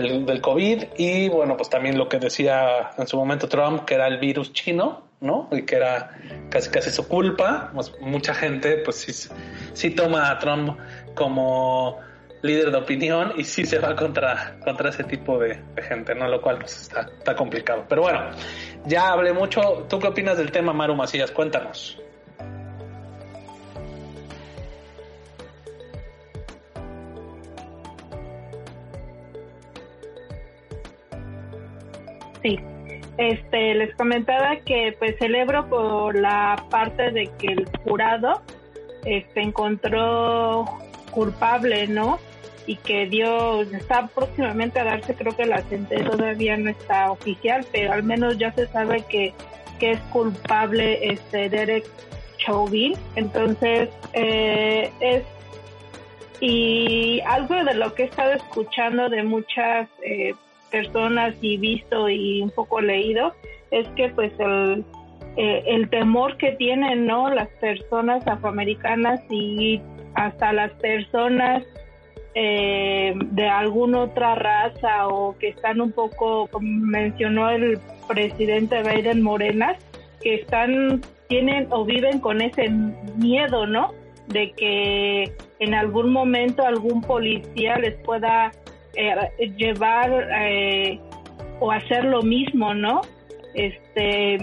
[0.00, 3.94] del, del, COVID y, bueno, pues también lo que decía en su momento Trump, que
[3.94, 5.48] era el virus chino, ¿no?
[5.50, 6.18] Y que era
[6.50, 7.70] casi casi su culpa.
[7.74, 9.30] Pues mucha gente, pues sí,
[9.72, 10.78] sí toma a Trump
[11.14, 11.98] como
[12.42, 16.28] líder de opinión y sí se va contra, contra ese tipo de, gente, ¿no?
[16.28, 17.84] Lo cual pues está, está complicado.
[17.88, 18.30] Pero bueno,
[18.84, 19.86] ya hablé mucho.
[19.88, 21.30] ¿Tú qué opinas del tema, Maru Macías?
[21.30, 21.98] Cuéntanos.
[32.46, 32.60] Sí,
[33.18, 38.40] este, les comentaba que pues celebro por la parte de que el jurado
[39.04, 40.64] este, encontró
[41.10, 42.20] culpable, ¿no?
[42.68, 47.66] Y que dio, está próximamente a darse, creo que la sentencia todavía no está oficial,
[47.72, 49.34] pero al menos ya se sabe que,
[49.80, 51.84] que es culpable este Derek
[52.38, 52.94] Chauvin.
[53.16, 55.24] Entonces, eh, es
[56.38, 60.34] y algo de lo que he estado escuchando de muchas eh,
[60.76, 63.32] personas y visto y un poco leído
[63.70, 64.84] es que pues el,
[65.36, 69.80] eh, el temor que tienen no las personas afroamericanas y
[70.14, 71.64] hasta las personas
[72.34, 79.22] eh, de alguna otra raza o que están un poco, como mencionó el presidente Biden
[79.22, 79.78] Morenas,
[80.22, 82.68] que están, tienen o viven con ese
[83.16, 83.94] miedo, ¿no?
[84.28, 88.52] De que en algún momento algún policía les pueda
[88.96, 89.14] eh,
[89.56, 91.00] llevar eh,
[91.60, 93.02] o hacer lo mismo, ¿no?
[93.54, 94.38] Este,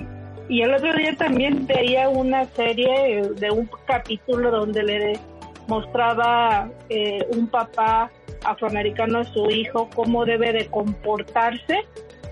[0.50, 5.20] y el otro día también veía una serie de un capítulo donde le
[5.68, 8.12] mostraba eh, un papá
[8.44, 11.86] afroamericano a su hijo cómo debe de comportarse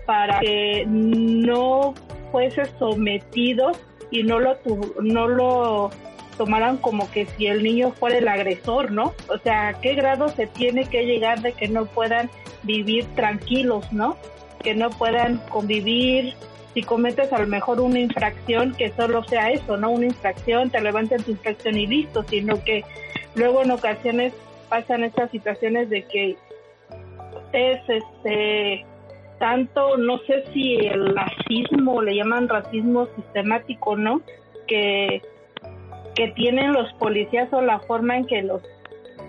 [0.05, 1.93] para que no
[2.31, 3.71] fuese sometido
[4.09, 4.57] y no lo
[5.01, 5.89] no lo
[6.37, 9.13] tomaran como que si el niño fuera el agresor, ¿no?
[9.27, 12.29] O sea, ¿a qué grado se tiene que llegar de que no puedan
[12.63, 14.17] vivir tranquilos, ¿no?
[14.63, 16.35] Que no puedan convivir
[16.73, 20.79] si cometes a lo mejor una infracción, que solo sea eso, no una infracción, te
[20.81, 22.83] levanten tu infracción y listo, sino que
[23.35, 24.33] luego en ocasiones
[24.69, 26.37] pasan estas situaciones de que
[27.51, 28.85] es este
[29.39, 34.21] tanto, no sé si el racismo, le llaman racismo sistemático, ¿no?
[34.67, 35.21] Que,
[36.15, 38.61] que tienen los policías o la forma en que los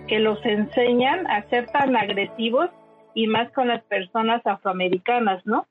[0.07, 2.69] que los enseñan a ser tan agresivos
[3.13, 5.65] y más con las personas afroamericanas, ¿no?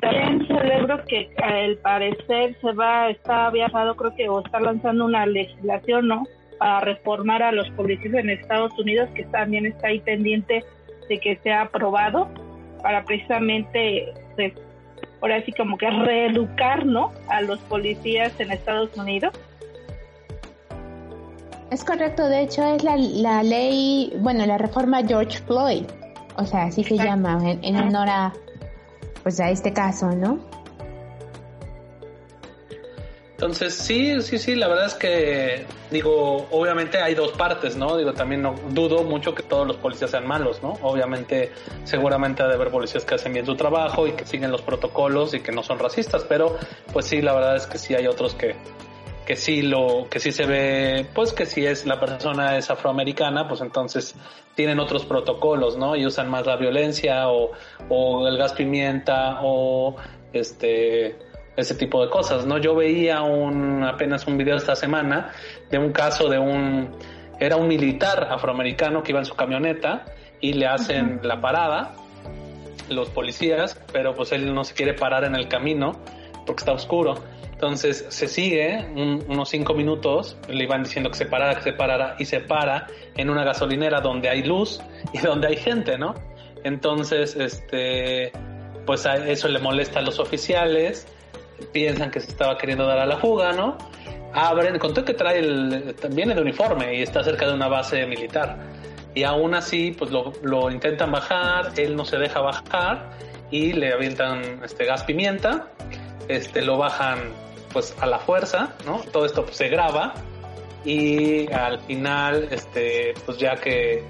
[0.00, 5.26] También celebro que al parecer se va, está viajado creo que o está lanzando una
[5.26, 6.24] legislación, ¿no?
[6.58, 10.64] Para reformar a los policías en Estados Unidos, que también está ahí pendiente
[11.08, 12.28] de que sea aprobado.
[12.82, 14.54] para precisamente, pues,
[15.20, 17.12] ahora sí como que reeducar, ¿no?
[17.28, 19.38] A los policías en Estados Unidos.
[21.70, 25.84] Es correcto, de hecho es la, la ley, bueno, la reforma George Floyd,
[26.36, 28.32] o sea, así se llama, en, en honor a,
[29.22, 30.40] pues a este caso, ¿no?
[33.40, 37.96] Entonces, sí, sí, sí, la verdad es que, digo, obviamente hay dos partes, ¿no?
[37.96, 40.74] Digo, también no dudo mucho que todos los policías sean malos, ¿no?
[40.82, 41.50] Obviamente,
[41.84, 45.32] seguramente ha de haber policías que hacen bien su trabajo y que siguen los protocolos
[45.32, 46.58] y que no son racistas, pero
[46.92, 48.56] pues sí, la verdad es que sí hay otros que,
[49.30, 53.46] que sí lo, que sí se ve, pues que si es la persona es afroamericana,
[53.46, 54.16] pues entonces
[54.56, 55.94] tienen otros protocolos, ¿no?
[55.94, 57.52] Y usan más la violencia o,
[57.88, 59.94] o el gas pimienta o
[60.32, 61.16] este
[61.56, 62.58] ese tipo de cosas, ¿no?
[62.58, 65.30] Yo veía un apenas un video esta semana
[65.70, 66.90] de un caso de un
[67.38, 70.06] era un militar afroamericano que iba en su camioneta
[70.40, 71.94] y le hacen la parada
[72.88, 76.00] los policías, pero pues él no se quiere parar en el camino
[76.44, 77.14] porque está oscuro.
[77.60, 82.16] Entonces se sigue unos cinco minutos, le iban diciendo que se parara, que se parara,
[82.18, 82.86] y se para
[83.18, 84.80] en una gasolinera donde hay luz
[85.12, 86.14] y donde hay gente, ¿no?
[86.64, 88.32] Entonces, este,
[88.86, 91.06] pues a eso le molesta a los oficiales,
[91.70, 93.76] piensan que se estaba queriendo dar a la fuga, ¿no?
[94.32, 98.56] Abren, contó que trae el, viene de uniforme y está cerca de una base militar.
[99.14, 103.10] Y aún así, pues lo, lo intentan bajar, él no se deja bajar
[103.50, 105.66] y le avientan este gas pimienta,
[106.26, 109.00] este lo bajan pues a la fuerza, ¿no?
[109.12, 110.14] Todo esto pues, se graba
[110.84, 114.04] y al final, este, pues ya que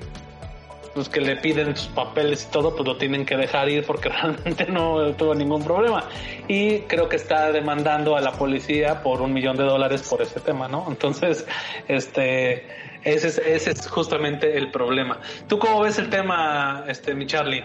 [0.95, 4.09] pues que le piden sus papeles y todo, pues lo tienen que dejar ir porque
[4.09, 6.09] realmente no tuvo ningún problema.
[6.49, 10.41] Y creo que está demandando a la policía por un millón de dólares por ese
[10.41, 10.87] tema, ¿no?
[10.89, 11.47] Entonces,
[11.87, 12.67] este,
[13.05, 15.21] ese es, ese es justamente el problema.
[15.49, 17.65] ¿Tú cómo ves el tema, este, mi Charlie?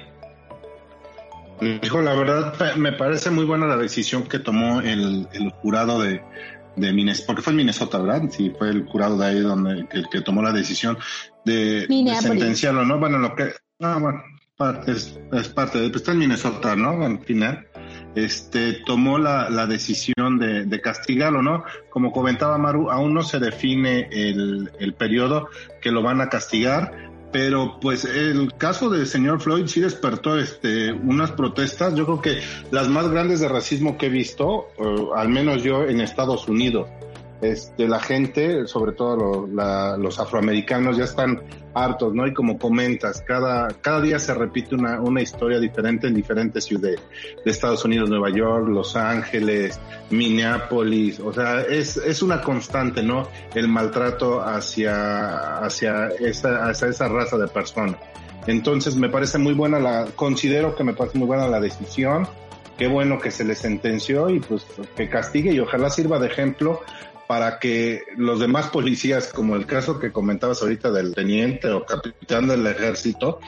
[1.61, 6.21] Hijo, la verdad me parece muy buena la decisión que tomó el, el jurado de,
[6.75, 8.29] de Minnesota, porque fue en Minnesota, ¿verdad?
[8.29, 10.97] Sí, fue el jurado de ahí donde el que tomó la decisión
[11.45, 12.99] de, de sentenciarlo, ¿no?
[12.99, 14.23] Bueno, lo que, ah, bueno,
[14.57, 17.05] parte, es, es, parte de, pues está en Minnesota, ¿no?
[17.05, 17.67] Al final,
[18.15, 21.63] este, tomó la, la decisión de, de, castigarlo, ¿no?
[21.89, 25.49] Como comentaba Maru, aún no se define el, el periodo
[25.81, 30.93] que lo van a castigar, pero pues el caso del señor Floyd sí despertó este
[30.93, 32.39] unas protestas, yo creo que
[32.71, 36.87] las más grandes de racismo que he visto, uh, al menos yo en Estados Unidos
[37.41, 41.41] este, la gente, sobre todo lo, la, los afroamericanos, ya están
[41.73, 42.25] hartos, ¿no?
[42.25, 47.01] Y como comentas, cada, cada día se repite una, una historia diferente en diferentes ciudades
[47.43, 53.27] de Estados Unidos, Nueva York, Los Ángeles, Minneapolis, o sea, es, es una constante, ¿no?
[53.53, 57.97] El maltrato hacia, hacia esa, hacia esa raza de personas.
[58.47, 62.27] Entonces me parece muy buena la, considero que me parece muy buena la decisión
[62.77, 66.81] qué bueno que se le sentenció y pues que castigue y ojalá sirva de ejemplo
[67.27, 72.47] para que los demás policías, como el caso que comentabas ahorita del teniente o capitán
[72.47, 73.39] del ejército,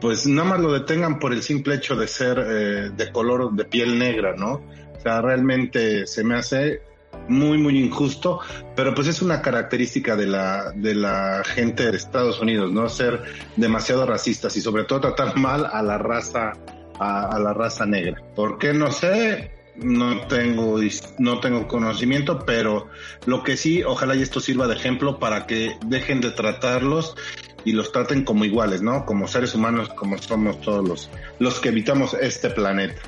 [0.00, 3.64] pues nada más lo detengan por el simple hecho de ser eh, de color de
[3.64, 4.62] piel negra, ¿no?
[4.96, 6.82] O sea, realmente se me hace
[7.28, 8.40] muy, muy injusto,
[8.74, 12.88] pero pues es una característica de la, de la gente de Estados Unidos, ¿no?
[12.88, 13.22] Ser
[13.56, 16.52] demasiado racistas y sobre todo tratar mal a la raza,
[16.98, 18.20] a, a la raza negra.
[18.34, 18.72] ¿Por qué?
[18.72, 20.78] No sé, no tengo
[21.18, 22.88] no tengo conocimiento, pero
[23.26, 27.16] lo que sí, ojalá y esto sirva de ejemplo para que dejen de tratarlos
[27.64, 29.06] y los traten como iguales, ¿no?
[29.06, 33.00] Como seres humanos, como somos todos los los que habitamos este planeta.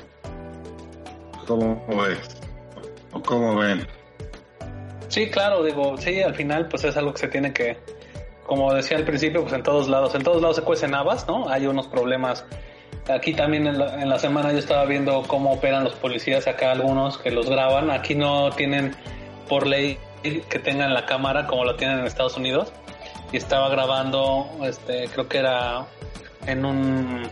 [1.45, 2.41] ¿Cómo ves?
[3.11, 3.87] ¿O cómo ven?
[5.07, 7.77] Sí, claro, digo, sí, al final pues es algo que se tiene que,
[8.45, 11.47] como decía al principio, pues en todos lados, en todos lados se cuecen habas, ¿no?
[11.47, 12.43] Hay unos problemas
[13.07, 13.77] Aquí también en
[14.09, 17.91] la, semana yo estaba viendo cómo operan los policías, acá algunos que los graban.
[17.91, 18.95] Aquí no tienen
[19.47, 22.73] por ley que tengan la cámara como lo tienen en Estados Unidos.
[23.31, 25.85] Y estaba grabando, este, creo que era
[26.47, 27.27] en un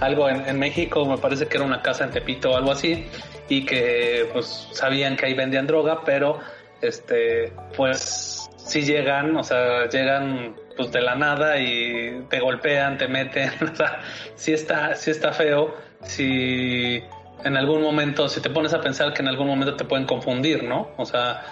[0.00, 3.06] algo en, México, me parece que era una casa en Tepito o algo así,
[3.48, 6.38] y que pues sabían que ahí vendían droga, pero
[6.80, 13.06] este, pues si llegan, o sea, llegan pues de la nada y te golpean, te
[13.06, 14.00] meten, o sea,
[14.34, 17.02] sí está, sí está feo, si
[17.44, 20.64] en algún momento, si te pones a pensar que en algún momento te pueden confundir,
[20.64, 20.88] ¿no?
[20.96, 21.42] O sea,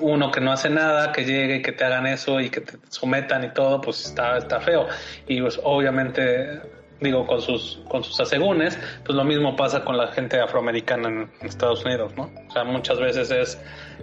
[0.00, 2.78] uno que no hace nada, que llegue y que te hagan eso y que te
[2.90, 4.86] sometan y todo, pues está, está feo.
[5.26, 6.60] Y pues obviamente,
[7.00, 11.30] digo, con sus, con sus asegúnes, pues lo mismo pasa con la gente afroamericana en,
[11.40, 12.30] en Estados Unidos, ¿no?
[12.48, 13.60] O sea, muchas veces es,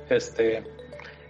[0.10, 0.62] este,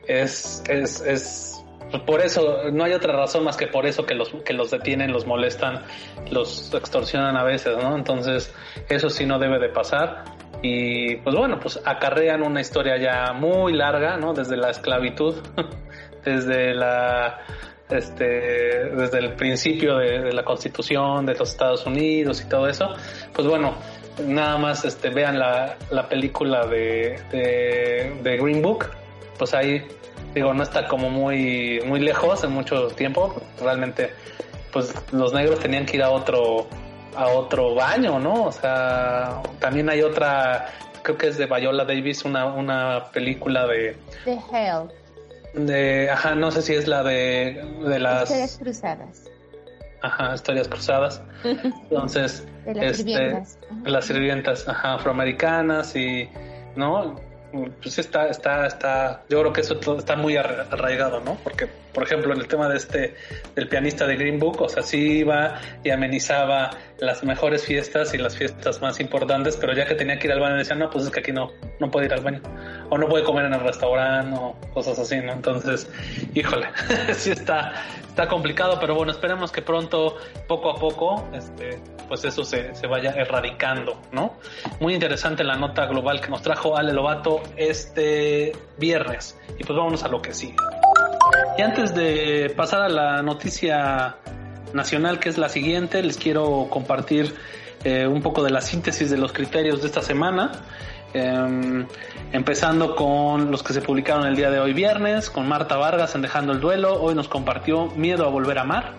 [0.07, 1.56] es, es, es
[1.91, 4.71] pues, por eso, no hay otra razón más que por eso que los, que los
[4.71, 5.83] detienen, los molestan,
[6.31, 7.95] los extorsionan a veces, ¿no?
[7.95, 8.53] Entonces,
[8.89, 10.23] eso sí no debe de pasar.
[10.61, 14.33] Y pues bueno, pues acarrean una historia ya muy larga, ¿no?
[14.33, 15.35] Desde la esclavitud,
[16.25, 17.41] desde la
[17.89, 22.93] este, desde el principio de, la constitución de los Estados Unidos y todo eso,
[23.33, 23.75] pues bueno,
[24.25, 28.87] nada más este, vean la, la película de, de, Green Book,
[29.37, 29.85] pues ahí
[30.37, 34.11] digo, no está como muy, muy lejos en mucho tiempo, realmente
[34.71, 36.67] pues los negros tenían que ir a otro,
[37.15, 38.45] a otro baño, ¿no?
[38.45, 40.67] O sea, también hay otra,
[41.01, 43.97] creo que es de Viola Davis, una, una película de...
[44.25, 44.89] The Hell
[45.53, 48.23] de, ajá, no sé si es la de, de las...
[48.23, 49.23] Historias cruzadas.
[50.01, 51.21] Ajá, historias cruzadas.
[51.43, 53.59] Entonces, de las este, sirvientas.
[53.83, 56.29] Las sirvientas, ajá, afroamericanas y,
[56.75, 57.15] ¿no?
[57.81, 61.35] Pues está, está, está, yo creo que eso está muy arraigado, ¿no?
[61.43, 63.15] Porque, por ejemplo, en el tema de este,
[63.55, 68.19] del pianista de Green Book, o sea, sí iba y amenizaba las mejores fiestas y
[68.19, 71.05] las fiestas más importantes, pero ya que tenía que ir al baño, decían, no, pues
[71.05, 72.43] es que aquí no, no puede ir al baño
[72.91, 75.31] o no puede comer en el restaurante o cosas así, ¿no?
[75.31, 75.89] Entonces,
[76.35, 76.67] híjole,
[77.13, 77.73] sí está,
[78.07, 82.85] está complicado, pero bueno, esperemos que pronto, poco a poco, este, pues eso se, se
[82.85, 84.37] vaya erradicando, ¿no?
[84.79, 89.35] Muy interesante la nota global que nos trajo Ale Lobato este viernes.
[89.57, 90.53] Y pues vámonos a lo que sigue.
[91.57, 94.17] Y antes de pasar a la noticia
[94.73, 97.33] nacional, que es la siguiente, les quiero compartir
[97.83, 100.51] eh, un poco de la síntesis de los criterios de esta semana.
[101.15, 101.87] Em,
[102.31, 106.21] empezando con los que se publicaron el día de hoy viernes, con Marta Vargas en
[106.21, 107.01] Dejando el Duelo.
[107.01, 108.91] Hoy nos compartió Miedo a Volver a Amar.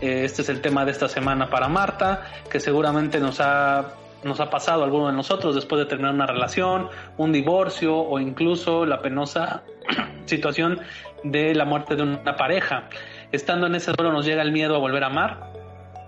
[0.00, 4.38] Eh, este es el tema de esta semana para Marta, que seguramente nos ha, nos
[4.38, 8.86] ha pasado a alguno de nosotros después de terminar una relación, un divorcio o incluso
[8.86, 9.64] la penosa
[10.26, 10.80] situación
[11.24, 12.88] de la muerte de una pareja.
[13.32, 15.52] Estando en ese duelo nos llega el miedo a volver a amar.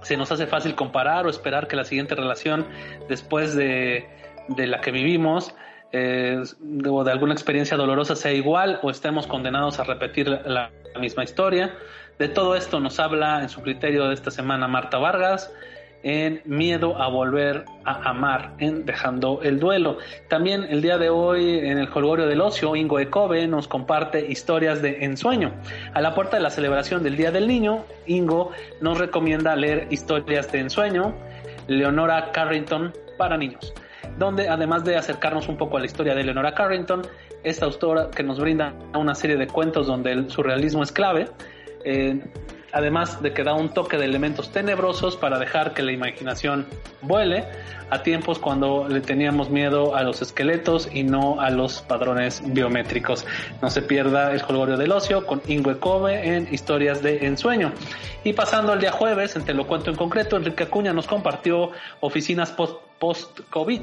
[0.02, 2.66] Se nos hace fácil comparar o esperar que la siguiente relación
[3.08, 4.06] después de
[4.48, 5.54] de la que vivimos
[5.92, 6.42] eh,
[6.88, 10.70] o de alguna experiencia dolorosa sea igual o estemos condenados a repetir la,
[11.00, 11.74] misma historia.
[12.18, 15.50] De todo esto nos habla en su criterio de esta semana Marta Vargas
[16.02, 19.98] en Miedo a volver a amar, en Dejando el duelo.
[20.28, 24.82] También el día de hoy en el Jolgorio del Ocio, Ingo Ecobe nos comparte historias
[24.82, 25.52] de ensueño.
[25.94, 30.50] A la puerta de la celebración del Día del Niño, Ingo nos recomienda leer historias
[30.50, 31.14] de ensueño,
[31.68, 33.72] Leonora Carrington para niños
[34.18, 37.02] donde además de acercarnos un poco a la historia de Leonora Carrington,
[37.44, 41.28] esta autora que nos brinda una serie de cuentos donde el surrealismo es clave,
[41.84, 42.20] eh,
[42.72, 46.66] además de que da un toque de elementos tenebrosos para dejar que la imaginación
[47.02, 47.44] vuele
[47.90, 53.26] a tiempos cuando le teníamos miedo a los esqueletos y no a los padrones biométricos.
[53.60, 57.72] No se pierda el Jolgorio del Ocio con Ingwe Kobe en Historias de Ensueño.
[58.24, 61.72] Y pasando al día jueves, en Te lo cuento en concreto, Enrique Acuña nos compartió
[62.00, 63.82] oficinas post-COVID.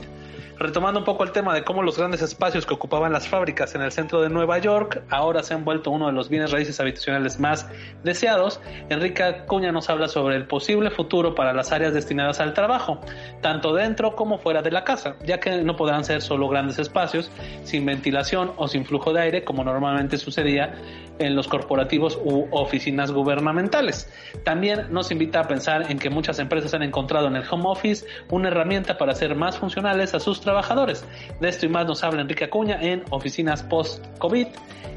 [0.60, 3.82] Retomando un poco el tema de cómo los grandes espacios que ocupaban las fábricas en
[3.82, 7.40] el centro de Nueva York ahora se han vuelto uno de los bienes raíces habitacionales
[7.40, 7.66] más
[8.04, 13.00] deseados, Enrique Acuña nos habla sobre el posible futuro para las áreas destinadas al trabajo,
[13.40, 17.32] tanto dentro como fuera de la casa, ya que no podrán ser solo grandes espacios
[17.64, 20.76] sin ventilación o sin flujo de aire como normalmente sucedía
[21.20, 24.12] en los corporativos u oficinas gubernamentales.
[24.44, 28.06] También nos invita a pensar en que muchas empresas han encontrado en el home office
[28.30, 31.06] una herramienta para hacer más funcionales a sus trabajadores.
[31.40, 34.48] De esto y más nos habla Enrique Acuña en Oficinas Post-COVID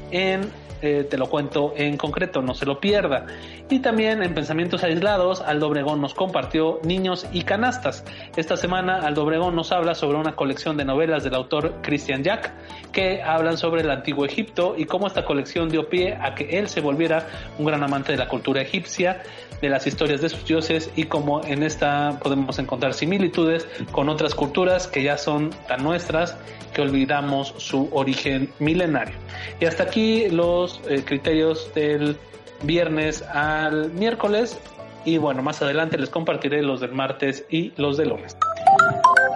[0.09, 0.51] en
[0.85, 3.25] eh, te lo cuento en concreto, no se lo pierda.
[3.69, 8.03] Y también en Pensamientos Aislados, Aldo Obregón nos compartió Niños y Canastas.
[8.35, 12.51] Esta semana Aldo Obregón nos habla sobre una colección de novelas del autor Christian Jack
[12.91, 16.67] que hablan sobre el antiguo Egipto y cómo esta colección dio pie a que él
[16.67, 19.23] se volviera un gran amante de la cultura egipcia,
[19.61, 24.35] de las historias de sus dioses y cómo en esta podemos encontrar similitudes con otras
[24.35, 26.37] culturas que ya son tan nuestras
[26.73, 29.15] que olvidamos su origen milenario.
[29.61, 32.17] Y hasta aquí los eh, criterios del
[32.63, 34.57] viernes al miércoles
[35.05, 38.37] y bueno, más adelante les compartiré los del martes y los del lunes.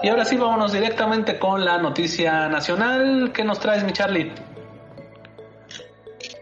[0.04, 3.32] Y ahora sí, vámonos directamente con la noticia nacional.
[3.34, 4.32] ¿Qué nos traes, mi Charlie?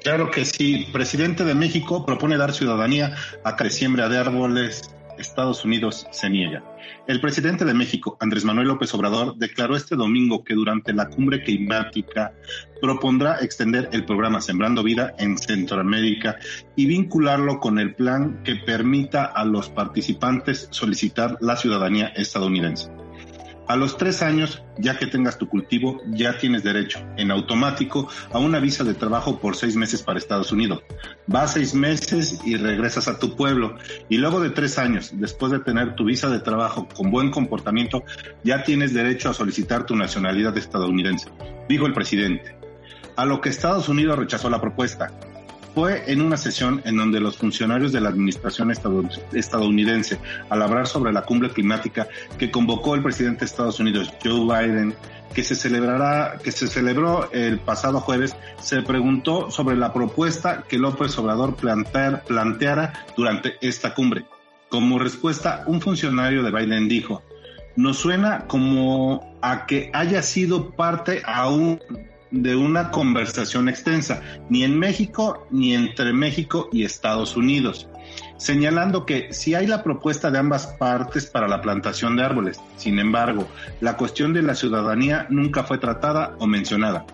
[0.03, 0.87] Claro que sí.
[0.91, 4.94] Presidente de México propone dar ciudadanía a que siembra de árboles.
[5.18, 6.63] Estados Unidos se niega.
[7.07, 11.43] El presidente de México, Andrés Manuel López Obrador, declaró este domingo que durante la cumbre
[11.43, 12.34] climática
[12.82, 16.38] propondrá extender el programa Sembrando Vida en Centroamérica
[16.76, 23.04] y vincularlo con el plan que permita a los participantes solicitar la ciudadanía estadounidense.
[23.68, 28.38] A los tres años, ya que tengas tu cultivo, ya tienes derecho, en automático, a
[28.38, 30.84] una visa de trabajo por seis meses para Estados Unidos.
[31.26, 33.76] Vas seis meses y regresas a tu pueblo.
[34.07, 38.03] Y luego de tres años, después de tener tu visa de trabajo con buen comportamiento,
[38.43, 41.30] ya tienes derecho a solicitar tu nacionalidad estadounidense,
[41.68, 42.55] dijo el presidente.
[43.18, 45.11] A lo que Estados Unidos rechazó la propuesta
[45.76, 50.17] fue en una sesión en donde los funcionarios de la administración estadounidense,
[50.49, 52.07] al hablar sobre la cumbre climática
[52.39, 54.95] que convocó el presidente de Estados Unidos, Joe Biden,
[55.34, 60.80] que se celebrará, que se celebró el pasado jueves, se preguntó sobre la propuesta que
[60.80, 64.26] López Obrador plantear, planteara durante esta cumbre.
[64.69, 67.21] Como respuesta, un funcionario de Biden dijo,
[67.76, 71.82] nos suena como a que haya sido parte aún
[72.36, 77.88] de una conversación extensa, ni en México ni entre México y Estados Unidos,
[78.38, 82.99] señalando que si hay la propuesta de ambas partes para la plantación de árboles, sin
[82.99, 83.47] embargo,
[83.79, 87.05] la cuestión de la ciudadanía nunca fue tratada o mencionada.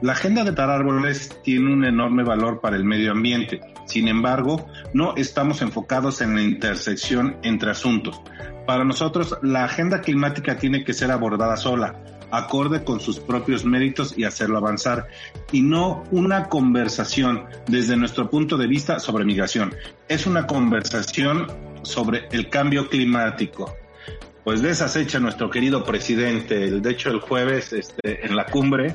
[0.00, 4.66] La agenda de tal árboles tiene un enorme valor para el medio ambiente, sin embargo,
[4.94, 8.22] no estamos enfocados en la intersección entre asuntos.
[8.66, 11.96] Para nosotros, la agenda climática tiene que ser abordada sola,
[12.30, 15.08] acorde con sus propios méritos y hacerlo avanzar,
[15.52, 19.74] y no una conversación desde nuestro punto de vista sobre migración.
[20.08, 21.46] Es una conversación
[21.82, 23.74] sobre el cambio climático.
[24.44, 28.94] Pues de esa hecha nuestro querido presidente, de hecho el jueves este, en la cumbre,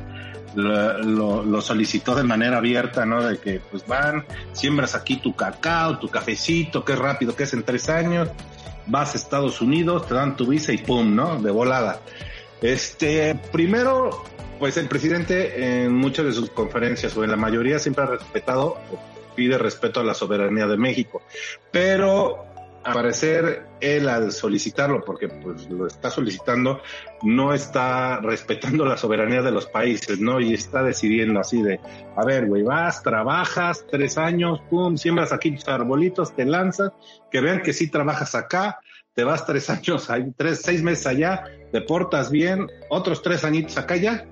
[0.55, 3.23] lo, solicitó de manera abierta, ¿no?
[3.23, 7.63] De que pues van, siembras aquí tu cacao, tu cafecito, que rápido, que es en
[7.63, 8.29] tres años,
[8.87, 11.41] vas a Estados Unidos, te dan tu visa y pum, ¿no?
[11.41, 11.99] De volada.
[12.61, 14.23] Este, primero,
[14.59, 18.77] pues el presidente en muchas de sus conferencias o en la mayoría siempre ha respetado
[19.35, 21.21] pide respeto a la soberanía de México,
[21.71, 22.45] pero
[22.83, 26.81] a parecer él al solicitarlo, porque pues lo está solicitando,
[27.23, 30.39] no está respetando la soberanía de los países, ¿no?
[30.39, 31.79] Y está decidiendo así de,
[32.15, 36.91] a ver, güey, vas, trabajas tres años, pum, siembras aquí tus arbolitos, te lanzas,
[37.31, 38.79] que vean que sí trabajas acá,
[39.15, 41.43] te vas tres años, tres, seis meses allá,
[41.75, 44.25] te portas bien, otros tres añitos acá ya,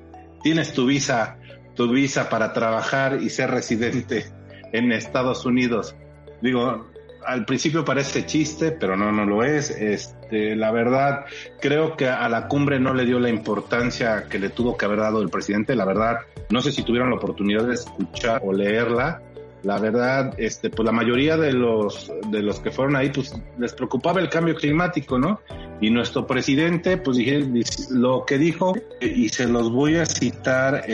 [0.43, 1.39] tienes tu visa,
[1.75, 4.27] tu visa para trabajar y ser residente
[4.71, 5.93] en Estados Unidos.
[6.41, 6.87] Digo,
[7.25, 9.71] al principio parece chiste, pero no, no lo es.
[9.71, 11.25] Este, la verdad,
[11.59, 14.99] creo que a la cumbre no le dio la importancia que le tuvo que haber
[14.99, 15.75] dado el presidente.
[15.75, 16.19] La verdad,
[16.49, 19.21] no sé si tuvieron la oportunidad de escuchar o leerla
[19.63, 23.73] la verdad, este, pues la mayoría de los, de los que fueron ahí, pues les
[23.73, 25.39] preocupaba el cambio climático, ¿no?
[25.79, 27.45] Y nuestro presidente, pues dije,
[27.89, 30.85] lo que dijo, y se los voy a citar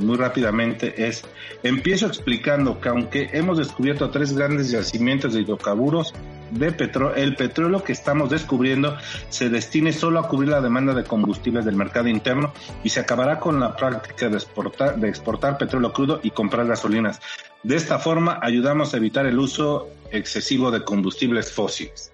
[0.00, 1.24] muy rápidamente, es,
[1.62, 6.14] empiezo explicando que aunque hemos descubierto tres grandes yacimientos de hidrocarburos,
[6.50, 8.96] de petróleo, el petróleo que estamos descubriendo
[9.28, 13.38] se destine solo a cubrir la demanda de combustibles del mercado interno y se acabará
[13.38, 17.20] con la práctica de exportar, de exportar petróleo crudo y comprar gasolinas.
[17.62, 22.12] De esta forma ayudamos a evitar el uso excesivo de combustibles fósiles.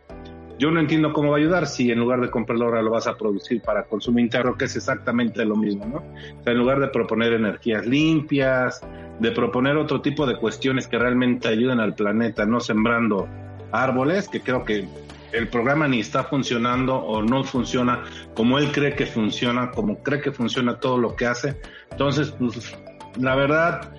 [0.59, 3.07] Yo no entiendo cómo va a ayudar si en lugar de comprarlo ahora lo vas
[3.07, 5.97] a producir para consumo interno, que es exactamente lo mismo, ¿no?
[5.99, 8.81] O sea, en lugar de proponer energías limpias,
[9.21, 13.29] de proponer otro tipo de cuestiones que realmente ayuden al planeta, no sembrando
[13.73, 14.89] árboles, que creo que
[15.33, 18.05] el programa ni está funcionando o no funciona
[18.35, 21.57] como él cree que funciona, como cree que funciona todo lo que hace.
[21.91, 22.75] Entonces, pues,
[23.19, 23.93] la verdad,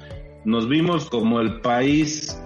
[0.46, 2.42] nos vimos como el país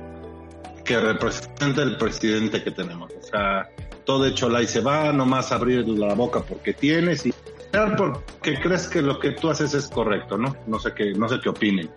[0.84, 3.12] que representa el presidente que tenemos.
[3.14, 3.70] O sea,
[4.06, 7.34] todo hecho la y se va, nomás abrir la boca porque tienes y
[7.98, 10.56] porque crees que lo que tú haces es correcto, ¿no?
[10.68, 11.90] No sé qué, no sé qué opinen.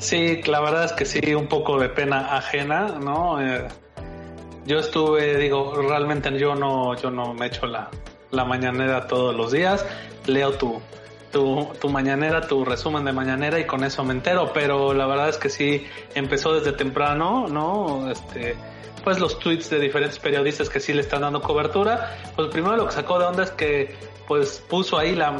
[0.00, 3.38] Sí, la verdad es que sí, un poco de pena ajena, ¿no?
[3.38, 3.68] Eh,
[4.64, 7.90] yo estuve, digo, realmente yo no, yo no me echo la,
[8.30, 9.84] la mañanera todos los días,
[10.24, 10.80] leo tu,
[11.30, 15.28] tu, tu mañanera, tu resumen de mañanera y con eso me entero, pero la verdad
[15.28, 18.10] es que sí empezó desde temprano, ¿no?
[18.10, 18.56] Este,
[19.04, 22.86] pues los tweets de diferentes periodistas que sí le están dando cobertura, pues primero lo
[22.86, 23.94] que sacó de onda es que
[24.30, 25.32] pues puso ahí la,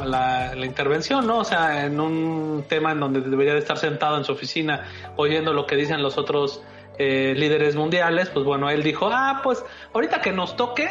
[0.53, 1.37] la, intervención, ¿no?
[1.37, 4.85] O sea, en un tema en donde debería de estar sentado en su oficina
[5.15, 6.61] oyendo lo que dicen los otros
[6.97, 9.63] eh, líderes mundiales, pues bueno, él dijo, ah, pues
[9.93, 10.89] ahorita que nos toque,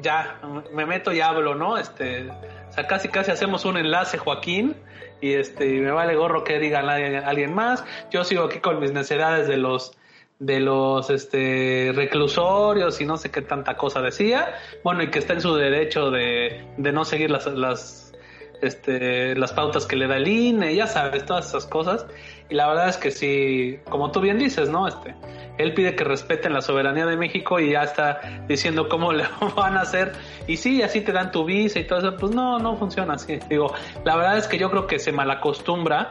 [0.00, 0.40] ya,
[0.72, 1.76] me meto y hablo, ¿no?
[1.76, 4.74] Este, o sea, casi casi hacemos un enlace, Joaquín,
[5.20, 7.84] y este, me vale gorro que diga alguien más.
[8.10, 9.98] Yo sigo aquí con mis necesidades de los
[10.38, 14.54] de los este reclusorios y no sé qué tanta cosa decía.
[14.82, 18.04] Bueno, y que está en su derecho de, de no seguir las, las
[18.64, 22.06] este, las pautas que le da el INE, ya sabes, todas esas cosas.
[22.48, 24.88] Y la verdad es que sí, como tú bien dices, ¿no?
[24.88, 25.14] Este,
[25.58, 29.24] él pide que respeten la soberanía de México y ya está diciendo cómo le
[29.56, 30.12] van a hacer.
[30.46, 32.16] Y sí, así te dan tu visa y todo eso.
[32.16, 33.38] Pues no, no funciona así.
[33.48, 33.72] Digo,
[34.04, 36.10] la verdad es que yo creo que se malacostumbra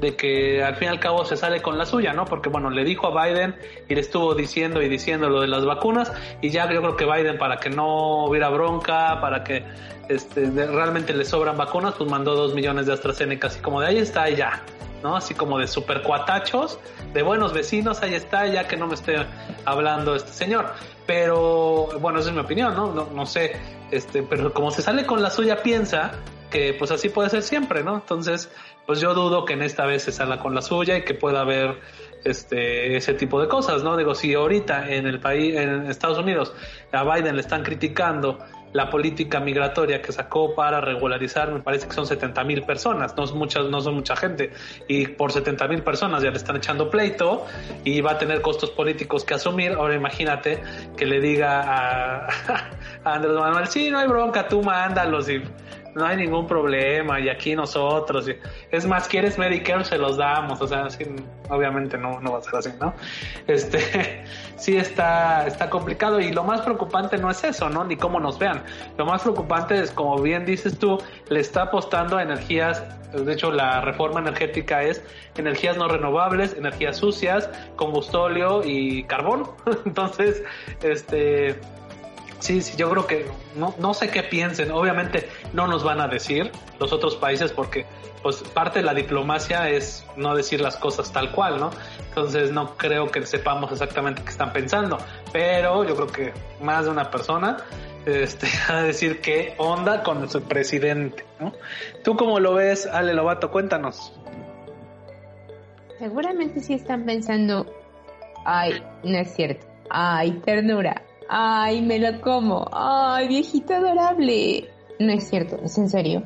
[0.00, 2.24] de que al fin y al cabo se sale con la suya, ¿no?
[2.24, 3.54] Porque bueno, le dijo a Biden
[3.88, 7.04] y le estuvo diciendo y diciendo lo de las vacunas y ya yo creo que
[7.04, 9.64] Biden para que no hubiera bronca, para que
[10.08, 13.98] este, realmente le sobran vacunas, pues mandó dos millones de AstraZeneca, así como de ahí
[13.98, 14.62] está ya,
[15.02, 15.16] ¿no?
[15.16, 16.78] Así como de super cuatachos,
[17.12, 19.16] de buenos vecinos, ahí está, ya que no me esté
[19.64, 20.72] hablando este señor.
[21.06, 22.92] Pero bueno, esa es mi opinión, ¿no?
[22.92, 23.52] No, no sé,
[23.90, 26.12] este, pero como se sale con la suya, piensa
[26.54, 27.96] que pues así puede ser siempre, ¿no?
[27.96, 28.48] Entonces,
[28.86, 31.40] pues yo dudo que en esta vez se salga con la suya y que pueda
[31.40, 31.80] haber
[32.24, 33.96] este ese tipo de cosas, ¿no?
[33.96, 36.54] Digo, si ahorita en el país, en Estados Unidos,
[36.92, 38.38] a Biden le están criticando
[38.72, 43.24] la política migratoria que sacó para regularizar, me parece que son 70 mil personas, no
[43.24, 44.52] no son mucha gente,
[44.86, 47.46] y por 70 mil personas ya le están echando pleito
[47.84, 49.72] y va a tener costos políticos que asumir.
[49.72, 50.60] Ahora imagínate
[50.96, 52.26] que le diga a,
[53.04, 55.42] a Andrés Manuel, sí, no hay bronca, tú mándalos y
[55.94, 58.26] no hay ningún problema y aquí nosotros.
[58.70, 60.60] es más, quieres Medicare, se los damos.
[60.60, 60.88] O sea,
[61.48, 62.94] obviamente no, no va a ser así, ¿no?
[63.46, 64.24] Este,
[64.56, 67.84] sí está, está complicado y lo más preocupante no es eso, ¿no?
[67.84, 68.62] Ni cómo nos vean.
[68.98, 72.82] Lo más preocupante es, como bien dices tú, le está apostando a energías,
[73.12, 75.02] de hecho la reforma energética es
[75.36, 79.44] energías no renovables, energías sucias, combustóleo y carbón.
[79.84, 80.42] Entonces,
[80.82, 81.60] este
[82.44, 83.26] Sí, sí, yo creo que
[83.56, 84.70] no, no sé qué piensen.
[84.70, 87.86] Obviamente no nos van a decir los otros países porque
[88.22, 91.70] pues parte de la diplomacia es no decir las cosas tal cual, ¿no?
[92.06, 94.98] Entonces no creo que sepamos exactamente qué están pensando,
[95.32, 97.56] pero yo creo que más de una persona
[98.04, 101.54] este, a decir qué onda con su presidente, ¿no?
[102.02, 103.50] ¿Tú cómo lo ves, Ale Lobato?
[103.50, 104.12] Cuéntanos.
[105.98, 107.64] Seguramente sí están pensando,
[108.44, 112.68] ay, no es cierto, ay, ternura, Ay, me lo como.
[112.72, 114.68] Ay, viejito adorable.
[114.98, 116.22] No es cierto, es en serio.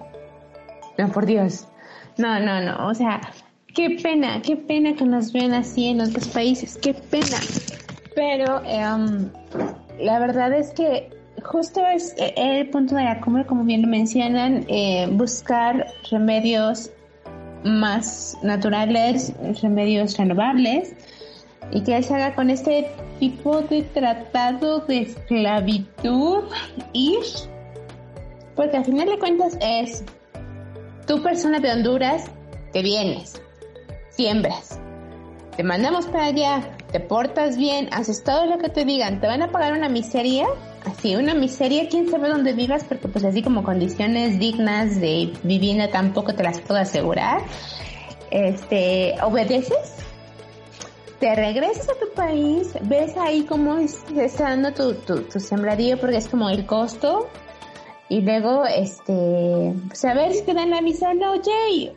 [0.99, 1.68] No, por Dios.
[2.16, 2.88] No, no, no.
[2.88, 3.20] O sea,
[3.74, 6.76] qué pena, qué pena que nos vean así en otros países.
[6.76, 7.38] Qué pena.
[8.14, 9.30] Pero em,
[10.01, 11.11] la verdad es que
[11.44, 16.90] justo es eh, el punto de la cumbre, como bien mencionan, eh, buscar remedios
[17.64, 19.32] más naturales,
[19.62, 20.94] remedios renovables
[21.71, 26.45] y que se haga con este tipo de tratado de esclavitud
[26.93, 27.19] y
[28.55, 30.05] porque al final de cuentas es
[31.07, 32.31] tu persona de Honduras
[32.73, 33.41] te vienes
[34.11, 34.81] siembras
[35.57, 39.43] te mandamos para allá te portas bien haces todo lo que te digan te van
[39.43, 40.47] a pagar una miseria
[40.87, 45.89] así una miseria quién sabe dónde vivas porque pues así como condiciones dignas de vivienda
[45.89, 47.43] tampoco te las puedo asegurar
[48.31, 50.08] este obedeces
[51.19, 56.29] te regresas a tu país, ves ahí cómo está dando tu, tu, sembradío porque es
[56.29, 57.29] como el costo
[58.09, 61.93] y luego este pues a ver si te dan la visa no oye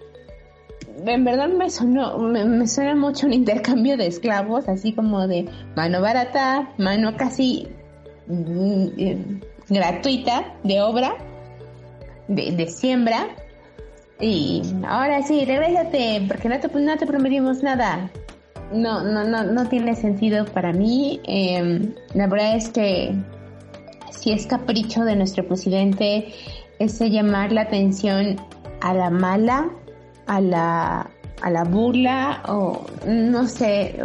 [1.05, 5.47] en verdad me sonó me, suena mucho un intercambio de esclavos así como de
[5.77, 7.65] mano barata mano casi
[8.27, 11.15] mm, eh, gratuita de obra
[12.27, 13.27] de, de, siembra.
[14.19, 18.11] Y ahora sí regrésate porque no te, no te prometimos nada
[18.73, 21.19] no, no, no, no tiene sentido para mí.
[21.25, 23.15] Em, la verdad es que
[24.11, 26.33] si es capricho de nuestro presidente
[26.79, 28.37] ese llamar la atención
[28.81, 29.69] a la mala,
[30.27, 31.09] a la,
[31.41, 33.95] a la burla o no sé.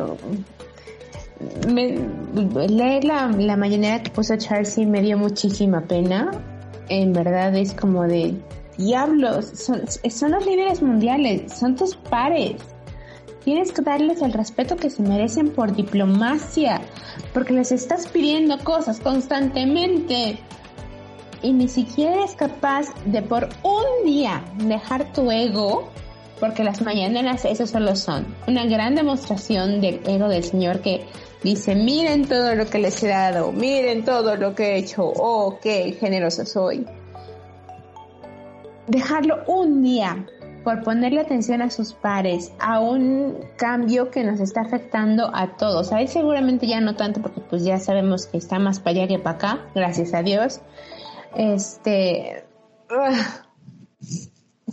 [1.70, 6.30] leer la, la mañanera que puso Charlie me dio muchísima pena.
[6.88, 8.34] En verdad es como de
[8.78, 12.56] diablos, son los líderes mundiales, son tus pares
[13.46, 16.80] Tienes que darles el respeto que se merecen por diplomacia,
[17.32, 20.40] porque les estás pidiendo cosas constantemente
[21.42, 25.88] y ni siquiera eres capaz de por un día dejar tu ego,
[26.40, 31.06] porque las mañaneras eso solo son, una gran demostración del ego del Señor que
[31.44, 35.56] dice, miren todo lo que les he dado, miren todo lo que he hecho, oh,
[35.62, 36.84] qué generoso soy.
[38.88, 40.26] Dejarlo un día
[40.66, 45.92] por ponerle atención a sus pares, a un cambio que nos está afectando a todos.
[45.92, 49.06] A él seguramente ya no tanto porque pues ya sabemos que está más para allá
[49.06, 50.60] que para acá, gracias a Dios.
[51.36, 52.44] Este,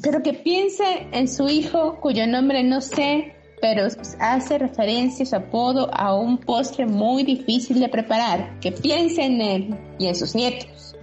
[0.02, 3.86] pero que piense en su hijo cuyo nombre no sé, pero
[4.20, 8.60] hace referencia su apodo a un postre muy difícil de preparar.
[8.62, 10.96] Que piense en él y en sus nietos.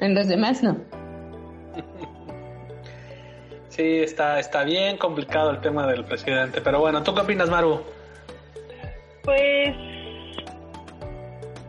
[0.00, 0.76] En los demás no.
[3.74, 6.60] Sí, está, está bien complicado el tema del presidente.
[6.60, 7.82] Pero bueno, ¿tú qué opinas, Maru?
[9.24, 9.74] Pues,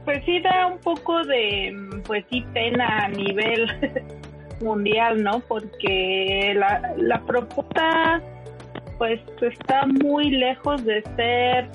[0.03, 1.75] pues sí da un poco de,
[2.05, 3.67] pues sí, pena a nivel
[4.61, 5.39] mundial, ¿no?
[5.39, 8.21] Porque la, la propuesta,
[8.99, 11.67] pues está muy lejos de ser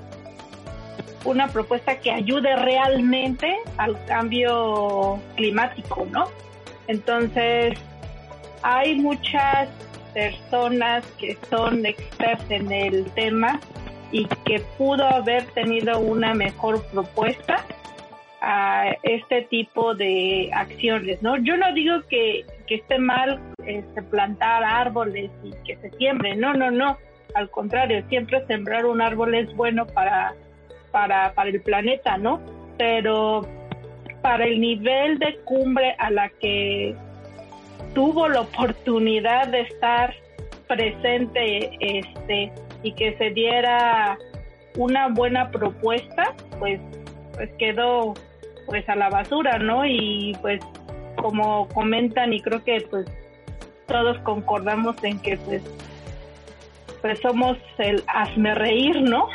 [1.25, 6.29] una propuesta que ayude realmente al cambio climático, ¿no?
[6.87, 7.77] Entonces,
[8.63, 9.69] hay muchas
[10.13, 13.61] personas que son expertas en el tema
[14.13, 17.65] y que pudo haber tenido una mejor propuesta
[18.41, 21.37] a este tipo de acciones, ¿no?
[21.37, 26.55] Yo no digo que, que esté mal este, plantar árboles y que se siembren, no,
[26.55, 26.97] no, no,
[27.35, 30.35] al contrario, siempre sembrar un árbol es bueno para,
[30.91, 32.41] para, para el planeta, ¿no?
[32.79, 33.47] Pero
[34.23, 36.97] para el nivel de cumbre a la que
[37.95, 40.15] tuvo la oportunidad de estar
[40.69, 44.19] presente este y que se diera
[44.77, 46.81] una buena propuesta pues
[47.35, 48.15] pues quedó
[48.67, 50.61] pues a la basura no y pues
[51.17, 53.07] como comentan y creo que pues
[53.87, 55.63] todos concordamos en que pues
[57.03, 59.29] pues somos el hazme reír no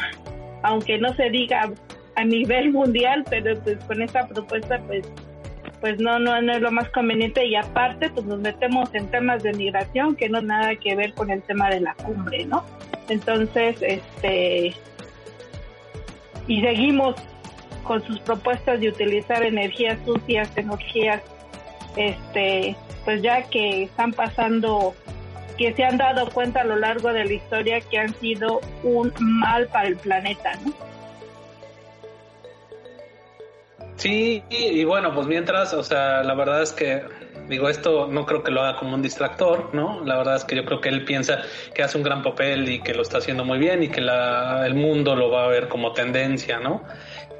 [0.63, 1.69] aunque no se diga
[2.15, 5.05] a nivel mundial pero pues con esta propuesta pues
[5.81, 9.43] pues no, no, no es lo más conveniente y aparte pues nos metemos en temas
[9.43, 12.63] de migración que no nada que ver con el tema de la cumbre, ¿no?
[13.09, 14.73] Entonces, este,
[16.47, 17.15] y seguimos
[17.83, 21.21] con sus propuestas de utilizar energías sucias, energías,
[21.95, 24.95] este, pues ya que están pasando,
[25.57, 29.13] que se han dado cuenta a lo largo de la historia que han sido un
[29.19, 30.73] mal para el planeta, ¿no?
[33.95, 37.03] Sí, y, bueno, pues mientras, o sea, la verdad es que,
[37.47, 40.03] digo, esto no creo que lo haga como un distractor, ¿no?
[40.03, 41.41] La verdad es que yo creo que él piensa
[41.73, 44.65] que hace un gran papel y que lo está haciendo muy bien y que la,
[44.65, 46.83] el mundo lo va a ver como tendencia, ¿no?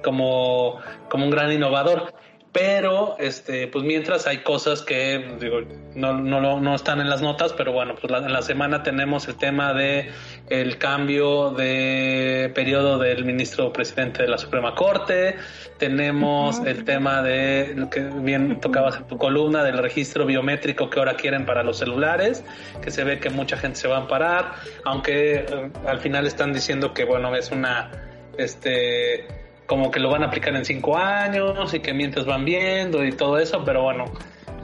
[0.02, 0.80] Como,
[1.10, 2.14] como un gran innovador
[2.56, 5.60] pero este pues mientras hay cosas que digo
[5.94, 9.36] no, no, no están en las notas pero bueno pues en la semana tenemos el
[9.36, 10.10] tema de
[10.48, 15.36] el cambio de periodo del ministro presidente de la Suprema Corte.
[15.78, 21.00] Tenemos el tema de lo que bien tocabas en tu columna del registro biométrico que
[21.00, 22.46] ahora quieren para los celulares
[22.82, 24.54] que se ve que mucha gente se va a amparar
[24.86, 25.46] aunque eh,
[25.86, 27.92] al final están diciendo que bueno es una
[28.38, 33.04] este como que lo van a aplicar en cinco años y que mientras van viendo
[33.04, 34.06] y todo eso, pero bueno,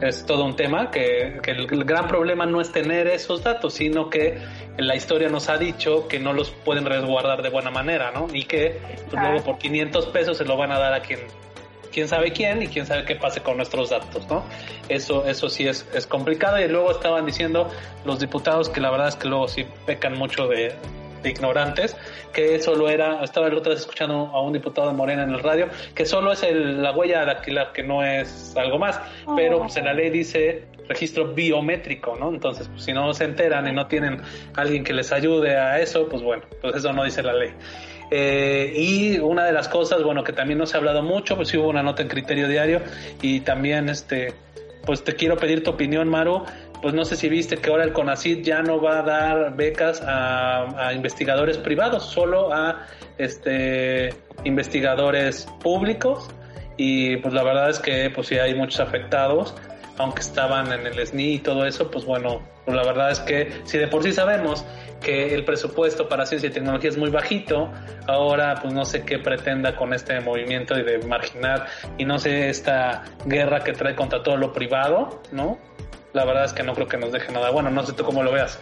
[0.01, 4.37] es todo un tema que, el, gran problema no es tener esos datos, sino que
[4.77, 8.27] la historia nos ha dicho que no los pueden resguardar de buena manera, ¿no?
[8.33, 8.79] Y que
[9.09, 11.19] pues, luego por 500 pesos se lo van a dar a quien
[11.91, 14.45] quién sabe quién y quién sabe qué pase con nuestros datos, ¿no?
[14.87, 17.69] Eso, eso sí es, es complicado y luego estaban diciendo
[18.05, 20.73] los diputados que la verdad es que luego sí pecan mucho de,
[21.21, 21.95] de ignorantes,
[22.33, 25.41] que solo era, estaba el otro día escuchando a un diputado de Morena en el
[25.41, 28.99] radio, que solo es el, la huella dactilar, que no es algo más,
[29.35, 32.29] pero pues en la ley dice registro biométrico, ¿no?
[32.29, 34.21] Entonces, pues, si no se enteran y no tienen
[34.55, 37.51] alguien que les ayude a eso, pues bueno, pues eso no dice la ley.
[38.13, 41.47] Eh, y una de las cosas, bueno, que también no se ha hablado mucho, pues
[41.47, 42.81] sí hubo una nota en criterio diario
[43.21, 44.33] y también, este,
[44.85, 46.43] pues te quiero pedir tu opinión, Maru,
[46.81, 50.01] pues no sé si viste que ahora el CONACYT ya no va a dar becas
[50.05, 54.13] a, investigadores privados, solo a este
[54.43, 56.29] investigadores públicos
[56.77, 59.55] y pues la verdad es que pues sí hay muchos afectados
[59.97, 63.51] aunque estaban en el SNI y todo eso, pues bueno, pues la verdad es que
[63.65, 64.65] si de por sí sabemos
[65.01, 67.71] que el presupuesto para ciencia y tecnología es muy bajito,
[68.07, 71.67] ahora pues no sé qué pretenda con este movimiento y de marginar
[71.97, 75.59] y no sé esta guerra que trae contra todo lo privado, ¿no?
[76.13, 77.69] La verdad es que no creo que nos deje nada bueno.
[77.69, 78.59] No sé tú cómo lo veas.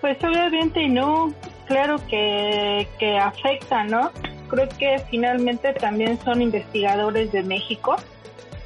[0.00, 1.32] Pues obviamente no,
[1.66, 4.10] claro que, que afecta, ¿no?
[4.48, 7.96] Creo que finalmente también son investigadores de México.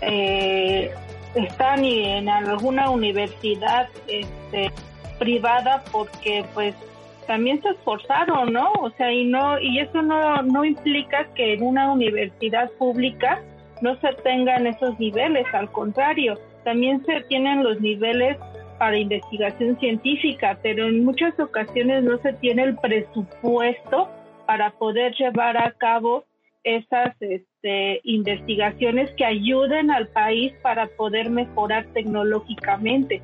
[0.02, 0.92] Eh,
[1.34, 4.72] están en alguna universidad este,
[5.18, 6.74] privada porque pues
[7.26, 8.72] también se esforzaron, ¿no?
[8.80, 13.40] O sea, y no y eso no no implica que en una universidad pública
[13.80, 18.36] no se tengan esos niveles, al contrario, también se tienen los niveles
[18.78, 24.08] para investigación científica, pero en muchas ocasiones no se tiene el presupuesto
[24.46, 26.24] para poder llevar a cabo
[26.64, 33.22] esas este, investigaciones que ayuden al país para poder mejorar tecnológicamente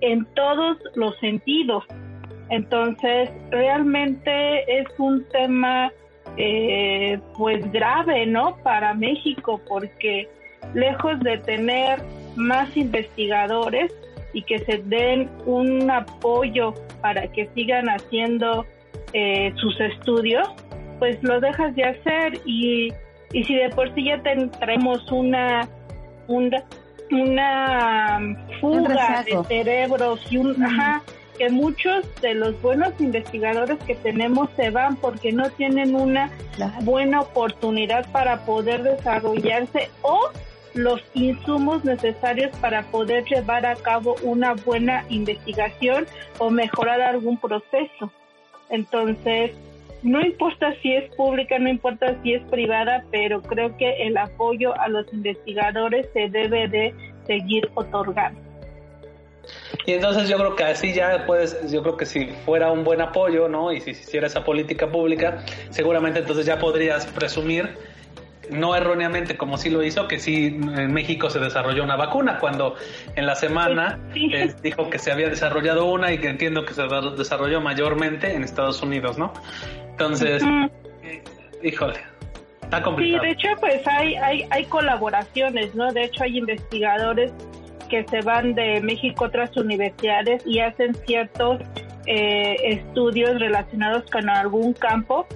[0.00, 1.84] en todos los sentidos.
[2.50, 5.92] Entonces, realmente es un tema
[6.36, 8.56] eh, pues grave, ¿no?
[8.62, 10.28] Para México, porque
[10.74, 11.98] lejos de tener
[12.38, 13.92] más investigadores,
[14.32, 18.66] y que se den un apoyo para que sigan haciendo
[19.12, 20.48] eh, sus estudios,
[20.98, 22.40] pues lo dejas de hacer.
[22.44, 22.92] Y,
[23.32, 25.68] y si de por sí ya tenemos una,
[26.26, 26.64] una,
[27.10, 28.20] una
[28.60, 31.02] fuga de cerebros y un, ajá,
[31.38, 36.30] que muchos de los buenos investigadores que tenemos se van porque no tienen una
[36.82, 40.30] buena oportunidad para poder desarrollarse o
[40.74, 46.06] los insumos necesarios para poder llevar a cabo una buena investigación
[46.38, 48.12] o mejorar algún proceso.
[48.70, 49.52] Entonces,
[50.02, 54.78] no importa si es pública, no importa si es privada, pero creo que el apoyo
[54.78, 56.94] a los investigadores se debe de
[57.26, 58.40] seguir otorgando.
[59.86, 63.00] Y entonces yo creo que así ya puedes, yo creo que si fuera un buen
[63.00, 63.72] apoyo, ¿no?
[63.72, 67.76] Y si se hiciera esa política pública, seguramente entonces ya podrías presumir,
[68.50, 72.76] no erróneamente como sí lo hizo, que sí en México se desarrolló una vacuna, cuando
[73.14, 76.82] en la semana eh, dijo que se había desarrollado una y que entiendo que se
[77.16, 79.32] desarrolló mayormente en Estados Unidos, ¿no?
[79.90, 80.42] Entonces,
[81.02, 81.22] eh,
[81.62, 82.00] híjole,
[82.62, 83.22] está complicado.
[83.22, 85.92] Sí, de hecho, pues hay, hay, hay colaboraciones, ¿no?
[85.92, 87.32] De hecho, hay investigadores
[87.88, 91.60] que se van de México a otras universidades y hacen ciertos
[92.06, 95.26] eh, estudios relacionados con algún campo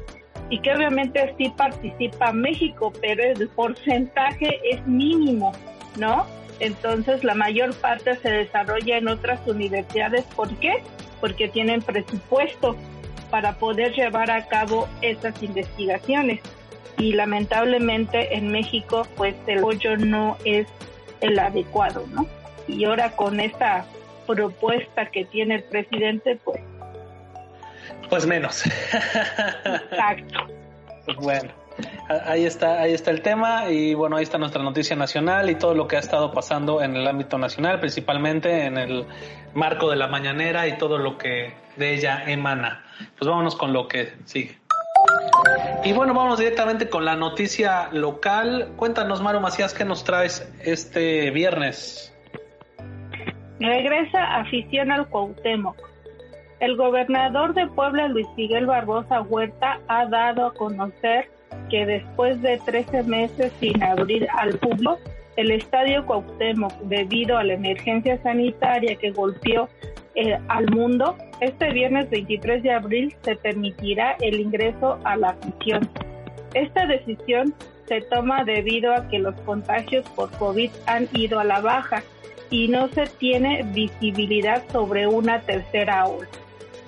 [0.50, 5.52] y que obviamente sí participa México, pero el porcentaje es mínimo,
[5.96, 6.26] ¿no?
[6.60, 10.24] Entonces la mayor parte se desarrolla en otras universidades.
[10.36, 10.82] ¿Por qué?
[11.20, 12.76] Porque tienen presupuesto
[13.30, 16.40] para poder llevar a cabo esas investigaciones.
[16.98, 20.66] Y lamentablemente en México pues el apoyo no es
[21.20, 22.26] el adecuado, ¿no?
[22.66, 23.84] y ahora con esta
[24.26, 26.60] propuesta que tiene el presidente, pues...
[28.08, 28.64] Pues menos.
[28.66, 30.38] Exacto.
[31.04, 31.50] Pues bueno,
[32.26, 35.74] ahí está, ahí está el tema y bueno, ahí está nuestra noticia nacional y todo
[35.74, 39.06] lo que ha estado pasando en el ámbito nacional, principalmente en el
[39.54, 42.84] marco de la mañanera y todo lo que de ella emana.
[43.18, 44.58] Pues vámonos con lo que sigue.
[45.84, 48.74] Y bueno, vamos directamente con la noticia local.
[48.76, 52.14] Cuéntanos, Maro Macías, ¿qué nos traes este viernes?
[53.58, 55.91] Regresa afición al Cuauhtémoc.
[56.62, 61.28] El gobernador de Puebla, Luis Miguel Barbosa Huerta, ha dado a conocer
[61.68, 64.96] que después de 13 meses sin abrir al público,
[65.34, 69.68] el estadio Cuauhtémoc, debido a la emergencia sanitaria que golpeó
[70.14, 75.90] eh, al mundo, este viernes 23 de abril se permitirá el ingreso a la afición.
[76.54, 77.52] Esta decisión
[77.88, 82.04] se toma debido a que los contagios por COVID han ido a la baja
[82.50, 86.28] y no se tiene visibilidad sobre una tercera ola.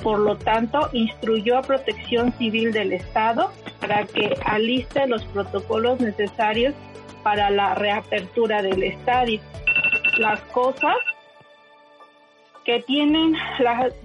[0.04, 3.50] Por lo tanto, instruyó a Protección Civil del Estado
[3.80, 6.74] para que aliste los protocolos necesarios
[7.22, 9.40] para la reapertura del estadio.
[10.18, 10.94] Las cosas
[12.66, 13.34] que tienen,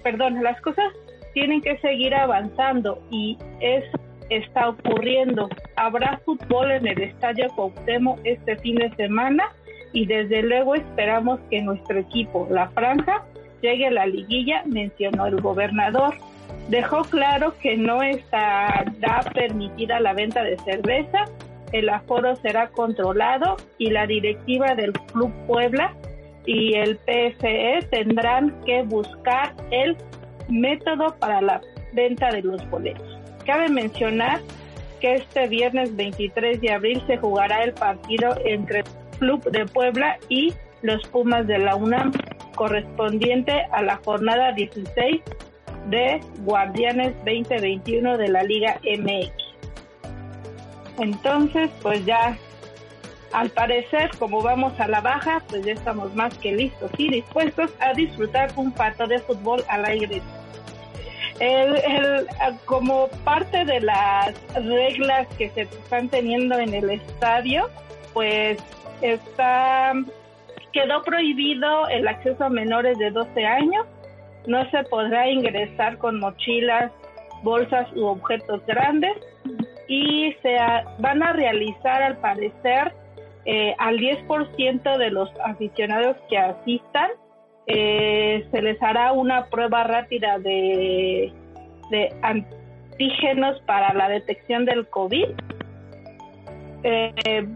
[0.02, 0.86] perdón, las cosas
[1.34, 5.50] tienen que seguir avanzando y eso está ocurriendo.
[5.76, 9.52] Habrá fútbol en el Estadio Cuauhtémoc este fin de semana
[9.92, 13.26] y desde luego esperamos que nuestro equipo, la franja,
[13.62, 16.16] llegue a la liguilla, mencionó el gobernador.
[16.70, 21.26] Dejó claro que no estará permitida la venta de cerveza,
[21.72, 25.94] el aforo será controlado y la directiva del Club Puebla
[26.46, 29.96] y el PFE tendrán que buscar el
[30.50, 31.62] método para la
[31.94, 33.20] venta de los boletos.
[33.46, 34.40] Cabe mencionar
[35.00, 38.84] que este viernes 23 de abril se jugará el partido entre
[39.20, 42.12] Club de Puebla y los Pumas de la UNAM,
[42.56, 45.22] correspondiente a la jornada 16
[45.90, 49.32] de Guardianes 2021 de la Liga MX.
[51.00, 52.38] Entonces, pues ya,
[53.32, 57.72] al parecer, como vamos a la baja, pues ya estamos más que listos y dispuestos
[57.80, 60.22] a disfrutar un pato de fútbol al aire.
[62.66, 67.70] como parte de las reglas que se están teniendo en el estadio,
[68.14, 68.58] pues
[69.02, 69.94] está
[70.72, 73.86] quedó prohibido el acceso a menores de 12 años.
[74.48, 76.92] No se podrá ingresar con mochilas,
[77.44, 79.18] bolsas u objetos grandes
[79.88, 80.58] y se
[81.00, 82.94] van a realizar al parecer
[83.46, 87.10] eh, al 10% de los aficionados que asistan
[87.72, 91.32] eh, se les hará una prueba rápida de,
[91.92, 95.28] de antígenos para la detección del COVID.
[96.82, 97.48] Eh,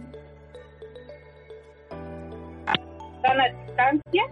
[3.24, 4.24] están a distancia,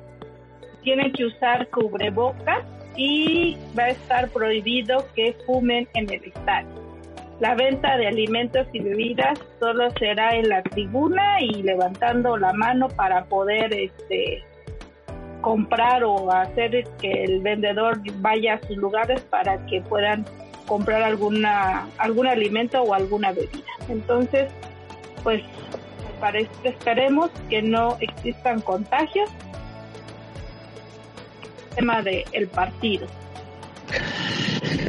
[0.83, 2.65] tienen que usar cubrebocas
[2.95, 6.81] y va a estar prohibido que fumen en el estadio.
[7.39, 12.87] La venta de alimentos y bebidas solo será en la tribuna y levantando la mano
[12.89, 14.43] para poder este
[15.41, 20.23] comprar o hacer que el vendedor vaya a sus lugares para que puedan
[20.67, 23.71] comprar alguna algún alimento o alguna bebida.
[23.89, 24.51] Entonces,
[25.23, 25.41] pues
[26.63, 29.29] esperemos que no existan contagios.
[31.75, 33.07] Tema del el partido.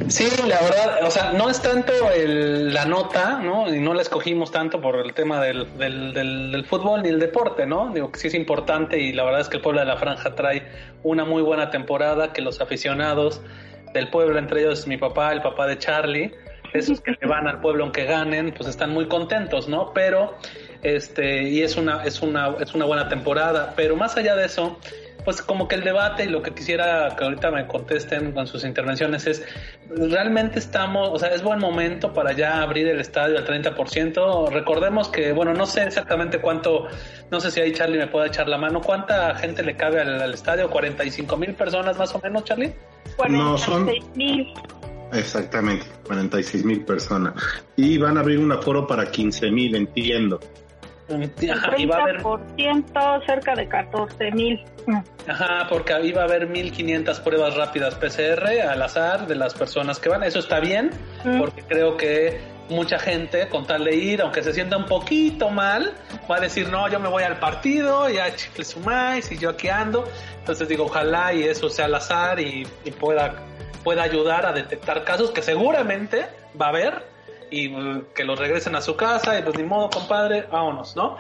[0.08, 3.72] Sí, la verdad, o sea, no es tanto el, la nota, ¿no?
[3.72, 7.66] Y no la escogimos tanto por el tema del, del, del, fútbol ni el deporte,
[7.66, 7.90] ¿no?
[7.92, 10.34] Digo que sí es importante y la verdad es que el pueblo de la franja
[10.34, 10.66] trae
[11.02, 13.40] una muy buena temporada, que los aficionados
[13.94, 16.34] del pueblo, entre ellos mi papá, el papá de Charlie,
[16.72, 19.92] esos que se van al pueblo aunque ganen, pues están muy contentos, ¿no?
[19.92, 20.36] Pero,
[20.82, 24.78] este, y es una, es una, es una buena temporada, pero más allá de eso,
[25.24, 28.64] pues como que el debate y lo que quisiera que ahorita me contesten con sus
[28.64, 29.44] intervenciones es,
[29.88, 34.50] ¿realmente estamos, o sea, es buen momento para ya abrir el estadio al 30%?
[34.50, 36.88] Recordemos que, bueno, no sé exactamente cuánto,
[37.30, 40.34] no sé si ahí Charlie me puede echar la mano, ¿cuánta gente le cabe al,
[40.34, 40.68] estadio?
[40.70, 42.72] ¿45 mil personas más o menos, Charlie?
[43.28, 43.88] no, son...
[44.16, 44.52] mil.
[45.12, 47.34] Exactamente, 46 mil personas.
[47.76, 50.40] Y van a abrir un aforo para 15 mil, entiendo.
[51.08, 52.22] Ajá, va a haber
[53.26, 54.64] cerca de 14 mil.
[55.28, 60.08] Ajá, porque va a haber 1500 pruebas rápidas PCR al azar de las personas que
[60.08, 60.22] van.
[60.22, 60.90] Eso está bien,
[61.38, 65.92] porque creo que mucha gente, con tal de ir, aunque se sienta un poquito mal,
[66.30, 69.68] va a decir, no, yo me voy al partido, ya chifle sumáis y yo aquí
[69.68, 70.08] ando.
[70.38, 73.34] Entonces digo, ojalá y eso sea al azar y, y pueda,
[73.84, 76.26] pueda ayudar a detectar casos que seguramente
[76.60, 77.11] va a haber
[77.52, 81.16] y mm, que los regresen a su casa y pues ni modo, compadre, vámonos, ¿no?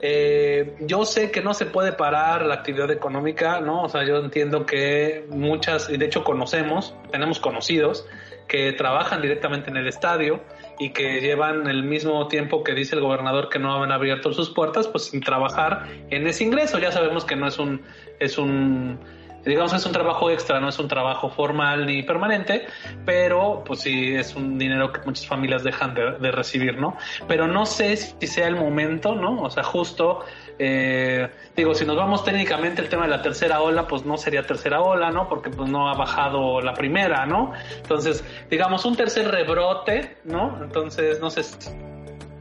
[0.00, 3.82] Eh, yo sé que no se puede parar la actividad económica, ¿no?
[3.82, 8.06] O sea, yo entiendo que muchas, y de hecho conocemos, tenemos conocidos
[8.46, 10.40] que trabajan directamente en el estadio
[10.78, 14.50] y que llevan el mismo tiempo que dice el gobernador que no han abierto sus
[14.50, 16.78] puertas, pues sin trabajar en ese ingreso.
[16.78, 17.82] Ya sabemos que no es un,
[18.20, 18.98] es un
[19.44, 22.66] digamos es un trabajo extra, no es un trabajo formal ni permanente,
[23.04, 26.96] pero pues sí es un dinero que muchas familias dejan de, recibir, ¿no?
[27.28, 29.42] Pero no sé si sea el momento, ¿no?
[29.42, 30.24] O sea, justo,
[30.58, 34.42] eh, digo, si nos vamos técnicamente el tema de la tercera ola, pues no sería
[34.42, 35.28] tercera ola, ¿no?
[35.28, 37.52] Porque pues no ha bajado la primera, ¿no?
[37.76, 40.58] Entonces, digamos, un tercer rebrote, ¿no?
[40.62, 41.42] Entonces, no sé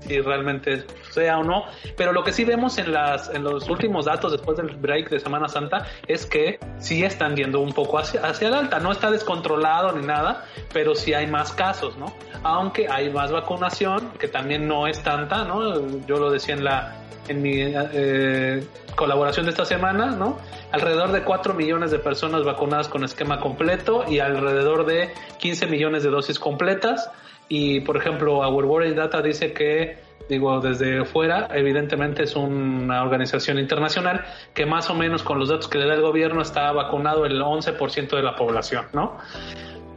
[0.08, 4.06] si realmente sea o no, pero lo que sí vemos en las en los últimos
[4.06, 8.22] datos después del break de Semana Santa es que sí están yendo un poco hacia,
[8.22, 12.14] hacia el alta, no está descontrolado ni nada, pero sí hay más casos, ¿no?
[12.44, 15.88] Aunque hay más vacunación, que también no es tanta, ¿no?
[16.06, 20.38] Yo lo decía en la en mi eh, colaboración de esta semana, ¿no?
[20.72, 26.04] Alrededor de 4 millones de personas vacunadas con esquema completo y alrededor de 15 millones
[26.04, 27.10] de dosis completas.
[27.48, 29.98] Y por ejemplo, Our World Data dice que,
[30.30, 35.68] digo, desde fuera, evidentemente es una organización internacional que más o menos con los datos
[35.68, 39.18] que le da el gobierno está vacunado el 11% de la población, ¿no?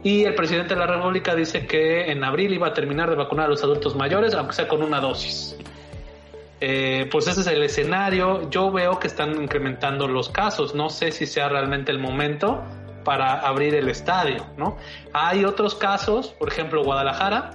[0.03, 3.47] Y el presidente de la República dice que en abril iba a terminar de vacunar
[3.47, 5.57] a los adultos mayores, aunque sea con una dosis.
[6.59, 8.49] Eh, pues ese es el escenario.
[8.49, 10.75] Yo veo que están incrementando los casos.
[10.75, 12.63] No sé si sea realmente el momento
[13.07, 14.75] para abrir el estadio, ¿no?
[15.13, 17.51] Hay otros casos, por ejemplo, Guadalajara,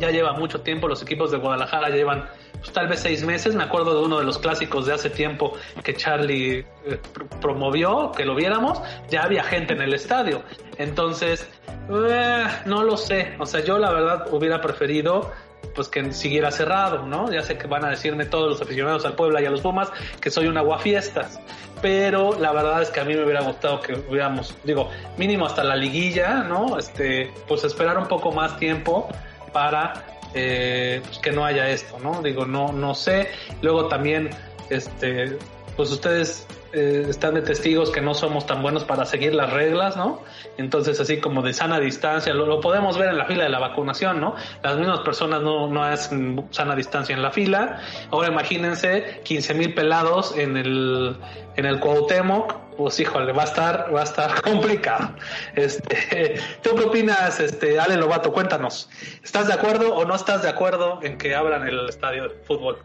[0.00, 2.28] ya lleva mucho tiempo, los equipos de Guadalajara llevan
[2.58, 5.52] pues, tal vez seis meses, me acuerdo de uno de los clásicos de hace tiempo
[5.84, 6.98] que Charlie eh,
[7.40, 10.42] promovió, que lo viéramos, ya había gente en el estadio,
[10.78, 11.48] entonces,
[11.88, 15.30] eh, no lo sé, o sea, yo la verdad hubiera preferido
[15.76, 17.30] pues que siguiera cerrado, ¿no?
[17.30, 19.92] Ya sé que van a decirme todos los aficionados al Puebla y a los Pumas
[20.20, 21.40] que soy un aguafiestas,
[21.82, 25.64] pero la verdad es que a mí me hubiera gustado que hubiéramos, digo, mínimo hasta
[25.64, 26.78] la liguilla, ¿no?
[26.78, 29.08] Este, pues esperar un poco más tiempo
[29.52, 29.92] para
[30.32, 32.22] eh, pues que no haya esto, ¿no?
[32.22, 33.28] Digo, no, no sé.
[33.60, 34.30] Luego también,
[34.70, 35.36] este,
[35.76, 39.96] pues ustedes eh, están de testigos que no somos tan buenos para seguir las reglas,
[39.96, 40.22] ¿no?
[40.56, 44.20] Entonces, así como de sana distancia, lo, podemos ver en la fila de la vacunación,
[44.20, 44.34] ¿no?
[44.62, 47.80] Las mismas personas no, no hacen sana distancia en la fila.
[48.10, 51.16] Ahora imagínense 15 mil pelados en el,
[51.56, 55.14] en el Cuauhtémoc, pues híjole, va a estar, va a estar complicado.
[55.54, 58.32] Este, ¿tú qué opinas, este, Ale Lobato?
[58.32, 58.88] Cuéntanos.
[59.22, 62.78] ¿Estás de acuerdo o no estás de acuerdo en que abran el estadio de fútbol?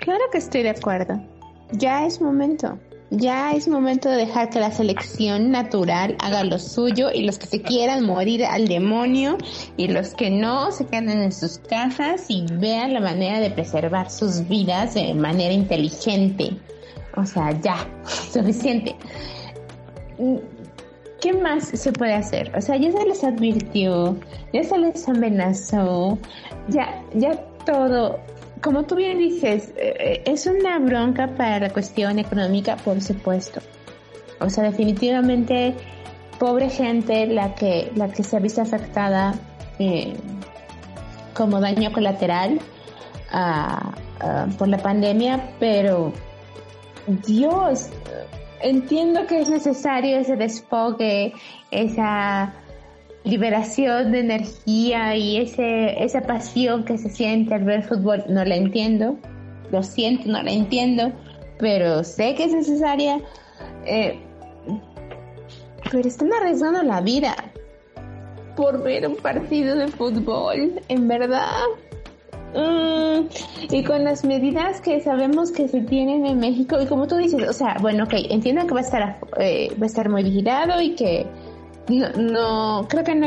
[0.00, 1.37] Claro que estoy de acuerdo.
[1.72, 2.78] Ya es momento.
[3.10, 7.46] Ya es momento de dejar que la selección natural haga lo suyo y los que
[7.46, 9.38] se quieran morir al demonio
[9.78, 14.10] y los que no se queden en sus casas y vean la manera de preservar
[14.10, 16.58] sus vidas de manera inteligente.
[17.16, 17.86] O sea, ya,
[18.30, 18.94] suficiente.
[21.20, 22.52] ¿Qué más se puede hacer?
[22.56, 24.16] O sea, ya se les advirtió,
[24.52, 26.18] ya se les amenazó,
[26.68, 28.18] ya, ya todo
[28.62, 33.60] como tú bien dices, eh, es una bronca para la cuestión económica, por supuesto.
[34.40, 35.74] O sea, definitivamente
[36.38, 39.34] pobre gente la que la que se ha visto afectada
[39.78, 40.14] eh,
[41.34, 42.60] como daño colateral
[43.32, 46.12] ah, ah, por la pandemia, pero
[47.26, 47.90] Dios,
[48.60, 51.32] entiendo que es necesario ese desfogue,
[51.70, 52.54] esa
[53.28, 58.24] liberación de energía y ese, esa pasión que se siente al ver fútbol.
[58.28, 59.16] No la entiendo,
[59.70, 61.12] lo siento, no la entiendo,
[61.58, 63.20] pero sé que es necesaria.
[63.84, 64.18] Eh,
[65.90, 67.34] pero están arriesgando la vida
[68.56, 71.62] por ver un partido de fútbol, en verdad.
[72.54, 73.26] Mm,
[73.70, 77.46] y con las medidas que sabemos que se tienen en México, y como tú dices,
[77.48, 80.80] o sea, bueno, ok, entiendo que va a estar, eh, va a estar muy vigilado
[80.80, 81.26] y que
[81.88, 83.26] no, no, creo que no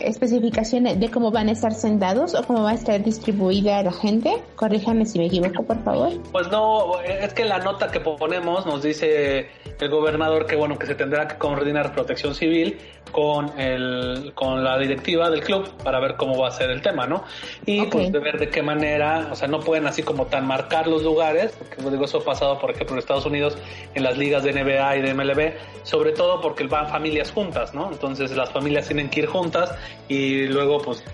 [0.00, 4.36] especificaciones de cómo van a estar sentados o cómo va a estar distribuida la gente.
[4.56, 6.12] Corríjame si me equivoco, por favor.
[6.32, 9.48] Pues no, es que la nota que ponemos nos dice
[9.78, 12.78] el gobernador que bueno que se tendrá que coordinar Protección Civil
[13.12, 17.06] con el con la directiva del club para ver cómo va a ser el tema,
[17.06, 17.24] ¿no?
[17.66, 20.86] Y pues de ver de qué manera, o sea, no pueden así como tan marcar
[20.86, 23.58] los lugares, porque pues, digo eso ha pasado por ejemplo en Estados Unidos
[23.94, 27.90] en las ligas de NBA y de MLB, sobre todo porque van familias juntas, ¿no?
[27.90, 29.74] Entonces las familias tienen que ir juntas
[30.08, 31.04] y luego pues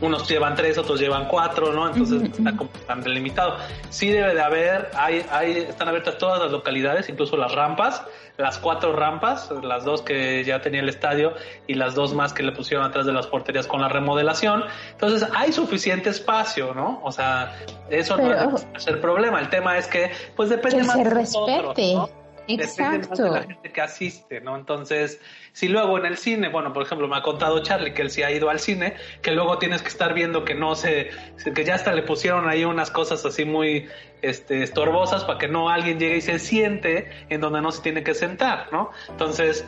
[0.00, 1.88] unos llevan tres, otros llevan cuatro, ¿no?
[1.88, 3.56] Entonces está como tan delimitado.
[3.90, 8.02] Sí debe de haber, hay, hay, están abiertas todas las localidades, incluso las rampas,
[8.38, 11.34] las cuatro rampas, las dos que ya tenía el estadio
[11.66, 14.64] y las dos más que le pusieron atrás de las porterías con la remodelación.
[14.92, 17.00] Entonces hay suficiente espacio, ¿no?
[17.04, 17.56] O sea,
[17.88, 19.38] eso no es el problema.
[19.40, 21.96] El tema es que, pues depende más de respete.
[22.48, 23.24] Exacto.
[23.24, 24.56] de la gente que asiste, ¿no?
[24.56, 25.20] Entonces,
[25.52, 28.22] si luego en el cine, bueno, por ejemplo, me ha contado Charlie que él sí
[28.22, 31.10] ha ido al cine, que luego tienes que estar viendo que no se,
[31.54, 33.88] que ya hasta le pusieron ahí unas cosas así muy
[34.22, 38.02] este, estorbosas para que no alguien llegue y se siente en donde no se tiene
[38.02, 38.90] que sentar, ¿no?
[39.08, 39.66] Entonces,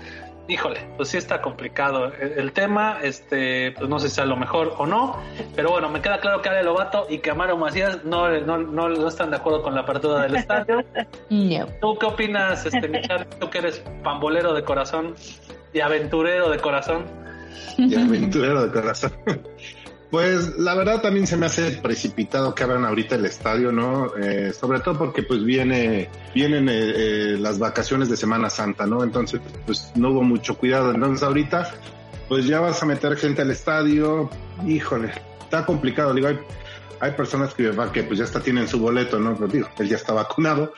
[0.48, 4.74] híjole, pues sí está complicado el, tema, este, pues no sé si sea lo mejor
[4.78, 5.18] o no,
[5.54, 9.08] pero bueno, me queda claro que Ale Lobato y que Amaro Macías no, no, no,
[9.08, 10.82] están de acuerdo con la apertura del estadio.
[11.80, 15.14] ¿Tú qué opinas, este, Michal, tú que eres pambolero de corazón
[15.74, 17.04] y aventurero de corazón?
[17.76, 19.12] Y aventurero de corazón.
[20.10, 24.16] Pues la verdad también se me hace precipitado que abran ahorita el estadio, ¿no?
[24.16, 29.02] Eh, sobre todo porque pues viene, vienen eh, eh, las vacaciones de Semana Santa, ¿no?
[29.02, 30.94] Entonces pues no hubo mucho cuidado.
[30.94, 31.74] Entonces ahorita
[32.26, 34.30] pues ya vas a meter gente al estadio,
[34.66, 36.14] híjole, está complicado.
[36.14, 36.38] Digo, hay,
[37.00, 39.34] hay personas que, que pues ya hasta tienen su boleto, ¿no?
[39.34, 40.72] Pero digo, él ya está vacunado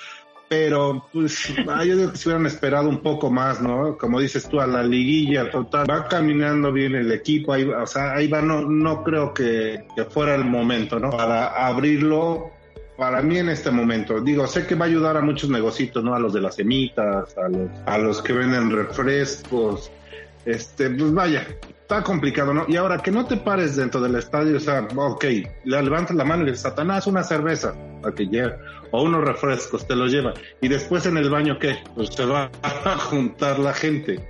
[0.50, 3.96] pero pues ah, yo digo que se hubieran esperado un poco más, ¿no?
[3.96, 8.14] Como dices tú, a la liguilla total, va caminando bien el equipo, ahí, o sea,
[8.14, 11.10] ahí va, no, no creo que, fuera el momento, ¿no?
[11.10, 12.50] Para abrirlo,
[12.96, 16.16] para mí en este momento, digo, sé que va a ayudar a muchos negocios, ¿no?
[16.16, 19.92] A los de las semitas, a los, a los que venden refrescos,
[20.44, 21.46] este, pues vaya,
[21.90, 22.66] está complicado, ¿no?
[22.68, 25.24] Y ahora que no te pares dentro del estadio, o sea, ok,
[25.64, 28.54] le levantas la mano y dices, Satanás, una cerveza, para que llegue,
[28.92, 30.32] o unos refrescos, te los lleva.
[30.60, 31.78] Y después en el baño, ¿qué?
[31.96, 34.20] Pues se va a juntar la gente.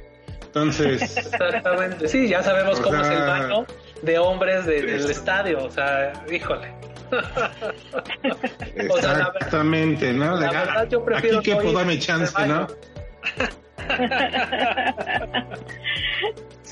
[0.42, 1.02] Entonces.
[1.18, 3.66] Exactamente, sí, ya sabemos cómo es el baño
[4.00, 6.72] de hombres del estadio, o sea, híjole.
[8.74, 10.40] Exactamente, ¿no?
[10.40, 12.66] La verdad, yo prefiero Aquí que darme chance, ¿no?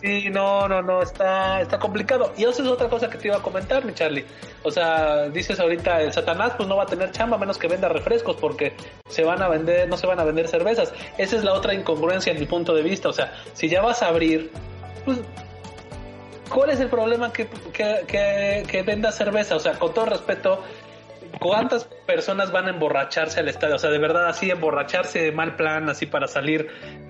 [0.00, 2.32] Sí, no, no, no, está, está complicado.
[2.36, 4.24] Y eso es otra cosa que te iba a comentar, mi Charlie.
[4.62, 7.66] O sea, dices ahorita, el Satanás pues no va a tener chamba a menos que
[7.66, 8.74] venda refrescos porque
[9.08, 10.92] se van a vender, no se van a vender cervezas.
[11.16, 13.08] Esa es la otra incongruencia en mi punto de vista.
[13.08, 14.52] O sea, si ya vas a abrir,
[15.04, 15.18] pues,
[16.48, 19.56] ¿cuál es el problema que, que, que, que venda cerveza?
[19.56, 20.62] O sea, con todo respeto,
[21.40, 23.76] ¿Cuántas personas van a emborracharse al estadio?
[23.76, 26.68] O sea, de verdad así emborracharse de mal plan, así para salir,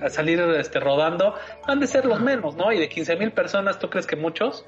[0.09, 1.35] salir este, rodando,
[1.67, 2.73] han de ser los menos, ¿no?
[2.73, 4.67] Y de 15 mil personas, ¿tú crees que muchos?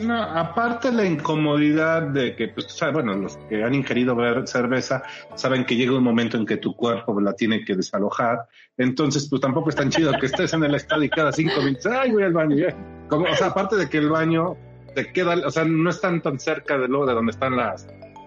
[0.00, 4.14] No, aparte la incomodidad de que, pues, sabes, bueno, los que han ingerido
[4.46, 5.02] cerveza
[5.34, 8.46] saben que llega un momento en que tu cuerpo la tiene que desalojar.
[8.76, 11.86] Entonces, pues tampoco es tan chido que estés en el estadio y cada cinco minutos,
[11.86, 12.66] ay, voy al baño.
[13.08, 14.56] Como, o sea, aparte de que el baño
[14.94, 17.86] te queda, o sea, no están tan cerca de luego de donde están las,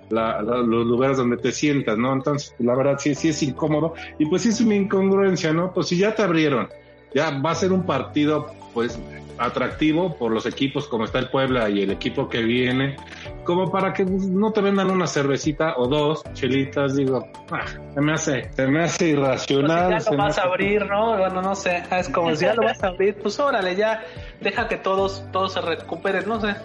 [0.10, 2.14] los lugares donde te sientas, ¿no?
[2.14, 5.74] Entonces, la verdad sí, sí es incómodo y pues sí es una incongruencia, ¿no?
[5.74, 6.70] Pues si ya te abrieron,
[7.14, 9.00] ya va a ser un partido, pues
[9.40, 12.98] atractivo por los equipos como está el Puebla y el equipo que viene,
[13.46, 18.14] como para que no te vendan una cervecita o dos chelitas, digo, ah, se me
[18.14, 19.92] hace, se me hace irracional.
[19.92, 21.18] Pues si ya lo vas a abrir, ¿no?
[21.18, 24.04] Bueno, no sé, es como si ya lo vas a abrir, pues órale, ya
[24.42, 26.56] deja que todos, todos se recuperen, no sé.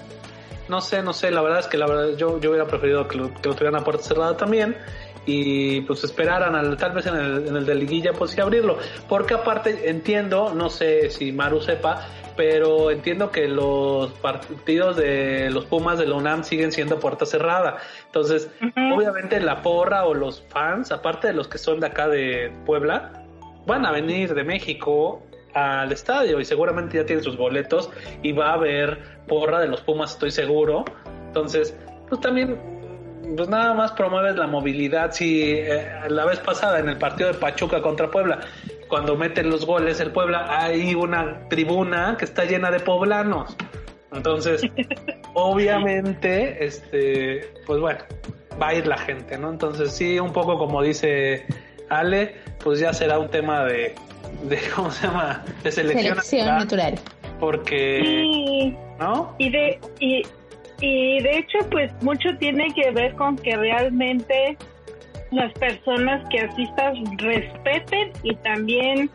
[0.69, 3.17] No sé, no sé, la verdad es que la verdad yo, yo hubiera preferido que
[3.17, 4.77] lo, que lo tuvieran a puerta cerrada también
[5.27, 8.79] y pues esperaran al, tal vez en el, en el de liguilla pues sí abrirlo.
[9.09, 12.07] Porque aparte entiendo no sé si Maru sepa
[12.37, 17.79] pero entiendo que los partidos de los Pumas de la UNAM siguen siendo puerta cerrada.
[18.07, 22.53] Entonces obviamente la porra o los fans aparte de los que son de acá de
[22.67, 23.25] Puebla
[23.67, 25.23] van a venir de México
[25.55, 27.90] al estadio y seguramente ya tienen sus boletos
[28.22, 30.84] y va a haber porra de los Pumas estoy seguro
[31.28, 31.76] entonces
[32.09, 32.59] pues también
[33.36, 35.12] pues nada más promueves la movilidad.
[35.12, 38.40] Si eh, la vez pasada en el partido de Pachuca contra Puebla,
[38.88, 43.57] cuando meten los goles el Puebla, hay una tribuna que está llena de poblanos.
[44.12, 44.62] Entonces,
[45.34, 48.00] obviamente, este, pues bueno,
[48.61, 49.50] va a ir la gente, ¿no?
[49.50, 51.46] Entonces sí, un poco como dice
[51.88, 53.94] Ale, pues ya será un tema de,
[54.49, 55.45] de ¿cómo se llama?
[55.62, 56.16] De selección,
[56.47, 56.95] natural.
[57.40, 59.34] Porque, ¿no?
[59.38, 60.22] Y de, y,
[60.80, 64.57] y de hecho, pues mucho tiene que ver con que realmente
[65.30, 69.11] las personas que asistan respeten y también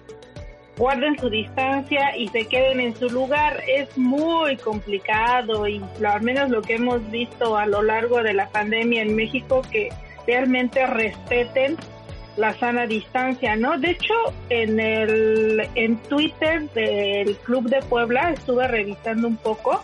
[0.77, 3.63] guarden su distancia y se queden en su lugar.
[3.67, 8.49] Es muy complicado y al menos lo que hemos visto a lo largo de la
[8.49, 9.89] pandemia en México, que
[10.27, 11.77] realmente respeten
[12.39, 13.77] la sana distancia, ¿no?
[13.77, 14.13] De hecho,
[14.49, 19.81] en el en Twitter del Club de Puebla estuve revisando un poco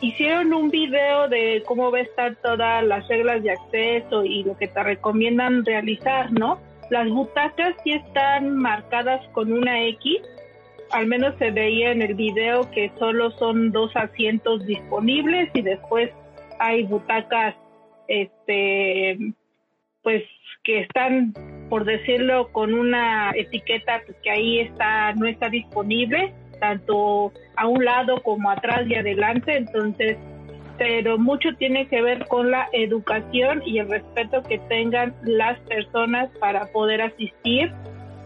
[0.00, 4.56] hicieron un video de cómo va a estar todas las reglas de acceso y lo
[4.56, 6.60] que te recomiendan realizar, ¿no?
[6.90, 10.20] Las butacas sí están marcadas con una X,
[10.90, 16.10] al menos se veía en el video que solo son dos asientos disponibles y después
[16.58, 17.54] hay butacas,
[18.06, 19.18] este,
[20.02, 20.22] pues
[20.62, 21.34] que están,
[21.68, 27.84] por decirlo, con una etiqueta pues, que ahí está, no está disponible tanto a un
[27.84, 30.16] lado como atrás y adelante, entonces,
[30.78, 36.30] pero mucho tiene que ver con la educación y el respeto que tengan las personas
[36.40, 37.72] para poder asistir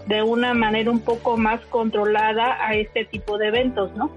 [0.07, 4.11] de una manera un poco más controlada a este tipo de eventos, ¿no?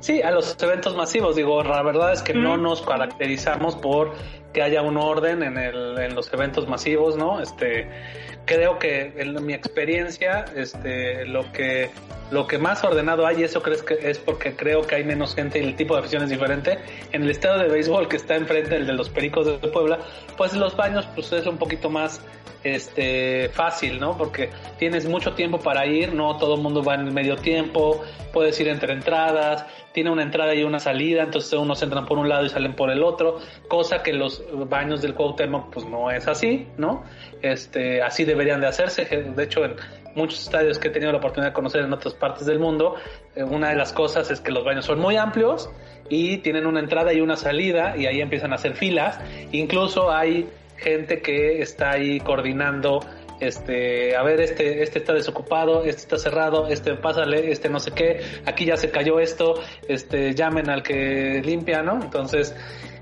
[0.00, 4.14] Sí, a los eventos masivos, digo, la verdad es que no nos caracterizamos por
[4.52, 7.40] que haya un orden en, el, en los eventos masivos, ¿no?
[7.40, 7.88] Este,
[8.44, 11.90] creo que en mi experiencia, este, lo que
[12.30, 15.58] lo que más ordenado hay, eso crees que es porque creo que hay menos gente
[15.58, 16.78] y el tipo de afición es diferente.
[17.12, 19.98] En el estadio de béisbol que está enfrente del de los Pericos de Puebla,
[20.36, 22.20] pues los baños pues es un poquito más
[22.62, 24.16] este fácil, ¿no?
[24.16, 28.02] Porque tienes mucho tiempo para ir, no todo el mundo va en medio tiempo,
[28.32, 32.28] puedes ir entre entradas, tiene una entrada y una salida, entonces unos entran por un
[32.28, 36.28] lado y salen por el otro, cosa que los baños del Cuauhtémoc pues no es
[36.28, 37.02] así, ¿no?
[37.42, 39.76] Este, así deberían de hacerse, de hecho en
[40.14, 42.96] muchos estadios que he tenido la oportunidad de conocer en otras partes del mundo,
[43.34, 45.70] eh, una de las cosas es que los baños son muy amplios
[46.08, 49.20] y tienen una entrada y una salida y ahí empiezan a hacer filas,
[49.52, 53.00] incluso hay gente que está ahí coordinando
[53.40, 57.92] este, a ver, este, este está desocupado, este está cerrado, este pásale, este no sé
[57.92, 59.54] qué, aquí ya se cayó esto,
[59.88, 62.00] este, llamen al que limpia, ¿no?
[62.02, 62.54] Entonces,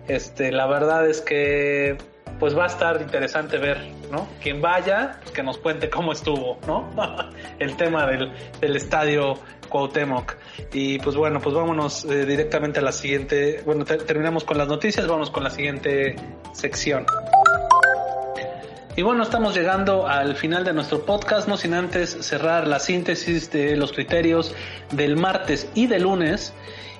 [0.07, 1.99] este, la verdad es que
[2.39, 4.29] pues va a estar interesante ver, ¿no?
[4.41, 6.91] Quien vaya, pues que nos cuente cómo estuvo, ¿no?
[7.59, 10.37] El tema del, del estadio Cuauhtémoc.
[10.73, 15.07] Y pues bueno, pues vámonos eh, directamente a la siguiente, bueno, terminamos con las noticias,
[15.07, 16.17] vamos con la siguiente
[16.53, 17.07] sección.
[18.97, 23.49] Y bueno, estamos llegando al final de nuestro podcast, no sin antes cerrar la síntesis
[23.53, 24.57] de los criterios
[24.91, 26.53] del martes y del lunes.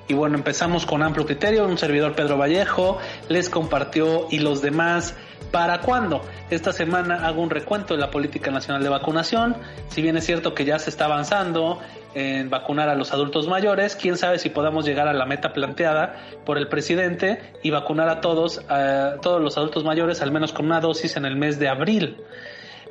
[0.09, 2.97] Y bueno, empezamos con amplio criterio, un servidor Pedro Vallejo
[3.29, 5.15] les compartió y los demás
[5.51, 6.21] ¿Para cuándo?
[6.51, 9.55] Esta semana hago un recuento de la política nacional de vacunación.
[9.87, 11.79] Si bien es cierto que ya se está avanzando
[12.13, 16.17] en vacunar a los adultos mayores, quién sabe si podamos llegar a la meta planteada
[16.45, 20.67] por el presidente y vacunar a todos, a todos los adultos mayores al menos con
[20.67, 22.17] una dosis en el mes de abril.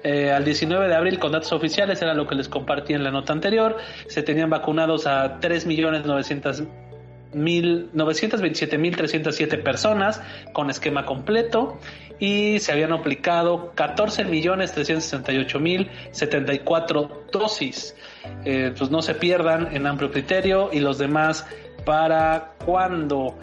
[0.03, 3.13] Eh, al 19 de abril con datos oficiales, era lo que les compartí en la
[3.13, 3.77] nota anterior,
[4.09, 5.39] se tenían vacunados a
[7.33, 10.21] 3.927.307 personas
[10.53, 11.79] con esquema completo
[12.19, 17.95] y se habían aplicado 14 millones 368 mil 74 dosis.
[18.45, 21.47] Eh, pues no se pierdan en amplio criterio y los demás
[21.85, 23.39] para cuando.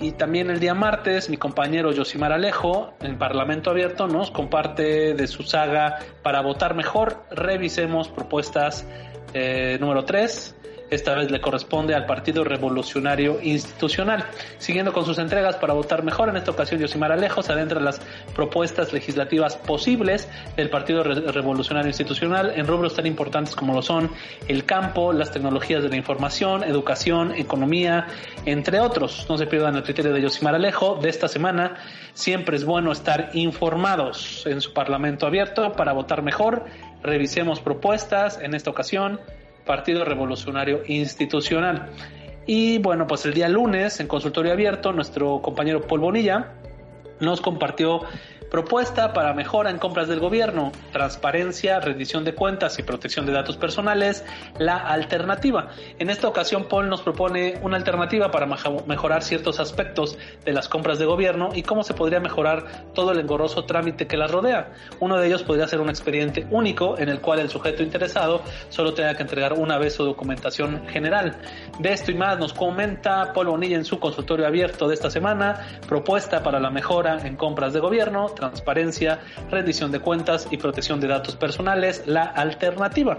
[0.00, 5.26] Y también el día martes, mi compañero Josimar Alejo, en Parlamento Abierto, nos comparte de
[5.28, 7.24] su saga para votar mejor.
[7.30, 8.84] Revisemos propuestas
[9.32, 10.56] eh, número 3
[10.92, 14.26] Esta vez le corresponde al Partido Revolucionario Institucional.
[14.58, 17.86] Siguiendo con sus entregas para votar mejor, en esta ocasión Yosimar Alejo se adentra en
[17.86, 17.98] las
[18.34, 24.10] propuestas legislativas posibles del Partido Revolucionario Institucional en rubros tan importantes como lo son
[24.48, 28.08] el campo, las tecnologías de la información, educación, economía,
[28.44, 29.24] entre otros.
[29.30, 31.76] No se pierdan el criterio de Yosimar Alejo de esta semana.
[32.12, 36.66] Siempre es bueno estar informados en su Parlamento abierto para votar mejor.
[37.02, 39.18] Revisemos propuestas en esta ocasión.
[39.64, 41.90] Partido Revolucionario Institucional.
[42.46, 46.54] Y bueno, pues el día lunes en consultorio abierto, nuestro compañero Paul Bonilla
[47.20, 48.00] nos compartió
[48.52, 53.56] Propuesta para mejora en compras del gobierno, transparencia, rendición de cuentas y protección de datos
[53.56, 54.26] personales,
[54.58, 55.70] la alternativa.
[55.98, 60.98] En esta ocasión, Paul nos propone una alternativa para mejorar ciertos aspectos de las compras
[60.98, 64.74] de gobierno y cómo se podría mejorar todo el engorroso trámite que las rodea.
[65.00, 68.92] Uno de ellos podría ser un expediente único en el cual el sujeto interesado solo
[68.92, 71.38] tenga que entregar una vez su documentación general.
[71.78, 75.80] De esto y más nos comenta Paul Bonilla en su consultorio abierto de esta semana,
[75.88, 79.20] propuesta para la mejora en compras de gobierno, transparencia,
[79.50, 83.18] rendición de cuentas y protección de datos personales, la alternativa.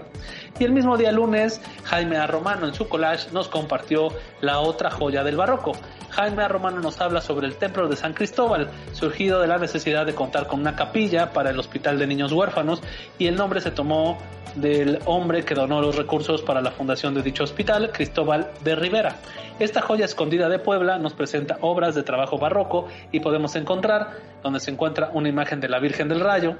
[0.58, 2.26] Y el mismo día lunes, Jaime A.
[2.26, 4.08] Romano en su collage nos compartió
[4.40, 5.72] la otra joya del barroco.
[6.10, 6.48] Jaime A.
[6.48, 10.46] Romano nos habla sobre el templo de San Cristóbal, surgido de la necesidad de contar
[10.46, 12.82] con una capilla para el Hospital de Niños Huérfanos
[13.18, 14.18] y el nombre se tomó
[14.54, 19.16] del hombre que donó los recursos para la fundación de dicho hospital, Cristóbal de Rivera.
[19.60, 24.10] Esta joya escondida de Puebla nos presenta obras de trabajo barroco y podemos encontrar
[24.42, 26.56] donde se encuentra una imagen de la Virgen del Rayo.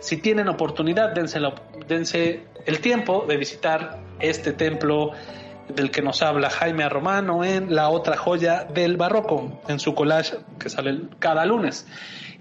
[0.00, 1.40] Si tienen oportunidad, dense,
[1.88, 5.12] dense el tiempo de visitar este templo
[5.68, 10.36] del que nos habla Jaime Romano en La otra joya del barroco, en su collage
[10.58, 11.86] que sale cada lunes.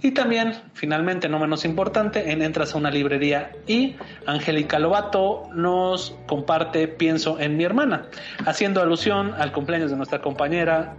[0.01, 3.95] Y también, finalmente, no menos importante, en Entras a una librería y
[4.25, 8.07] Angélica Lobato nos comparte Pienso en mi hermana,
[8.45, 10.95] haciendo alusión al cumpleaños de nuestra compañera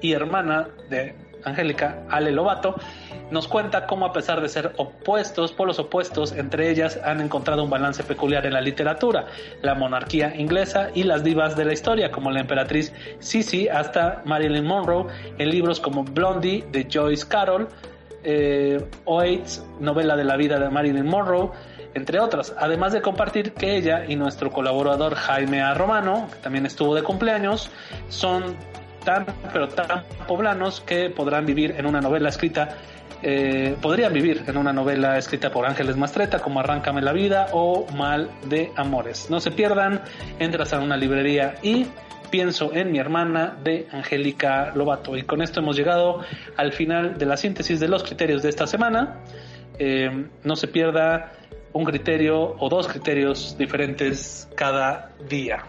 [0.00, 2.74] y hermana de Angélica, Ale Lobato,
[3.30, 7.70] nos cuenta cómo a pesar de ser opuestos, polos opuestos, entre ellas han encontrado un
[7.70, 9.26] balance peculiar en la literatura,
[9.62, 14.64] la monarquía inglesa y las divas de la historia, como la emperatriz Sisi hasta Marilyn
[14.64, 15.06] Monroe,
[15.38, 17.68] en libros como Blondie de Joyce Carol,
[18.24, 21.50] eh, Oates, novela de la vida de Marilyn Monroe,
[21.94, 25.74] entre otras, además de compartir que ella y nuestro colaborador Jaime A.
[25.74, 27.70] Romano, que también estuvo de cumpleaños,
[28.08, 28.56] son
[29.04, 32.76] tan, pero tan poblanos que podrán vivir en una novela escrita,
[33.26, 37.86] eh, podrían vivir en una novela escrita por Ángeles Mastreta como Arráncame la vida o
[37.96, 39.30] Mal de Amores.
[39.30, 40.02] No se pierdan,
[40.38, 41.86] entras a una librería y
[42.28, 45.16] pienso en mi hermana de Angélica Lobato.
[45.16, 46.20] Y con esto hemos llegado
[46.58, 49.20] al final de la síntesis de los criterios de esta semana.
[49.78, 51.32] Eh, no se pierda
[51.72, 55.64] un criterio o dos criterios diferentes cada día.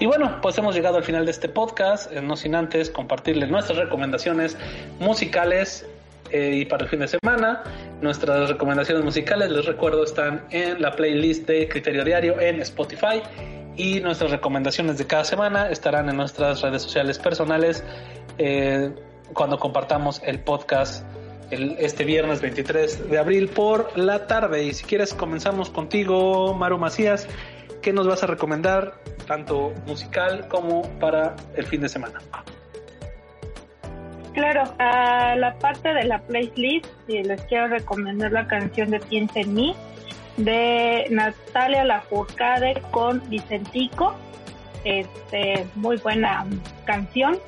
[0.00, 3.48] Y bueno, pues hemos llegado al final de este podcast, eh, no sin antes compartirles
[3.48, 4.56] nuestras recomendaciones
[4.98, 5.86] musicales
[6.30, 7.62] eh, y para el fin de semana.
[8.00, 13.22] Nuestras recomendaciones musicales, les recuerdo, están en la playlist de Criterio Diario en Spotify
[13.76, 17.84] y nuestras recomendaciones de cada semana estarán en nuestras redes sociales personales
[18.38, 18.90] eh,
[19.32, 21.04] cuando compartamos el podcast
[21.50, 24.64] el, este viernes 23 de abril por la tarde.
[24.64, 27.28] Y si quieres comenzamos contigo, Maru Macías,
[27.80, 32.20] ¿qué nos vas a recomendar tanto musical como para el fin de semana?
[34.34, 39.54] Claro, a la parte de la playlist les quiero recomendar la canción de Piensa en
[39.54, 39.76] mí
[40.36, 44.14] de Natalia Lafourcade con Vicentico.
[44.84, 46.46] Este, muy buena
[46.84, 47.38] canción.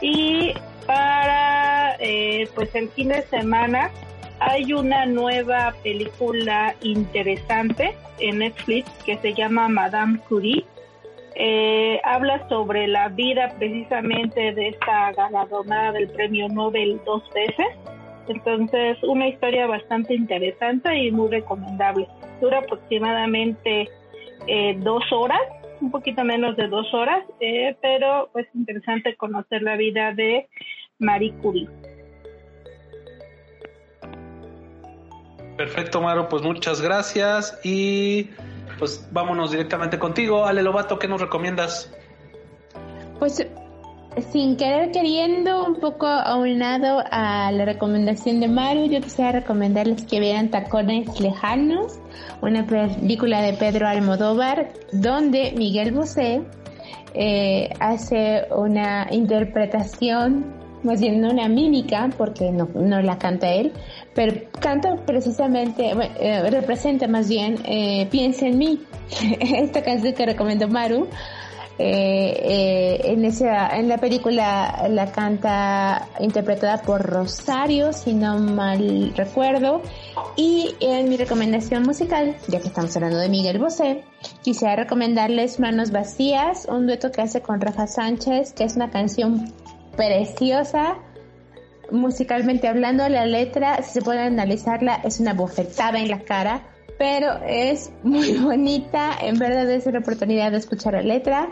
[0.00, 0.54] Y
[0.86, 3.90] para eh, pues el fin de semana
[4.38, 10.64] hay una nueva película interesante en Netflix que se llama Madame Curie.
[11.38, 17.66] Eh, habla sobre la vida precisamente de esta ganadora del premio Nobel dos veces
[18.28, 22.08] entonces, una historia bastante interesante y muy recomendable.
[22.40, 23.88] Dura aproximadamente
[24.46, 25.40] eh, dos horas,
[25.80, 30.48] un poquito menos de dos horas, eh, pero pues interesante conocer la vida de
[30.98, 31.68] Marie Curie.
[35.56, 38.28] Perfecto, Maro, pues muchas gracias y
[38.78, 40.44] pues vámonos directamente contigo.
[40.44, 41.90] Ale Lobato, ¿qué nos recomiendas?
[43.18, 43.46] Pues
[44.32, 50.20] sin querer queriendo, un poco aunado a la recomendación de Maru, yo quisiera recomendarles que
[50.20, 51.98] vean Tacones Lejanos,
[52.40, 56.42] una película de Pedro Almodóvar, donde Miguel Bosé
[57.14, 63.72] eh, hace una interpretación más bien una mímica, porque no, no la canta él,
[64.14, 68.80] pero canta precisamente, eh, representa más bien eh, Piensa en mí,
[69.40, 71.08] esta canción que recomendó Maru.
[71.78, 79.82] Eh, en, en la película la canta interpretada por Rosario, si no mal recuerdo.
[80.36, 84.04] Y en mi recomendación musical, ya que estamos hablando de Miguel Bosé,
[84.42, 89.52] quisiera recomendarles Manos Vacías, un dueto que hace con Rafa Sánchez, que es una canción
[89.96, 90.98] preciosa
[91.90, 96.62] musicalmente hablando, la letra, si se puede analizarla, es una bofetada en la cara,
[96.98, 99.12] pero es muy bonita.
[99.20, 101.48] En verdad es una oportunidad de escuchar la letra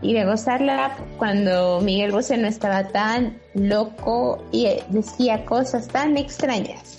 [0.00, 6.98] y de gozarla cuando Miguel Bosé no estaba tan loco y decía cosas tan extrañas.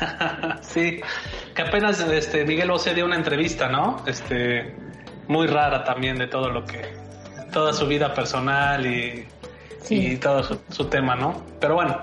[0.60, 1.00] sí,
[1.54, 3.96] que apenas este Miguel Bosé dio una entrevista, ¿no?
[4.06, 4.76] Este
[5.28, 7.07] muy rara también de todo lo que
[7.58, 9.26] toda su vida personal y,
[9.90, 11.42] y todo su, tema, ¿no?
[11.58, 11.98] Pero bueno,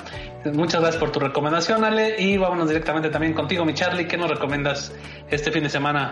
[0.51, 4.05] muchas gracias por tu recomendación, Ale, y vámonos directamente también contigo, mi Charlie.
[4.05, 4.93] ¿Qué nos recomiendas
[5.31, 6.11] este fin de semana?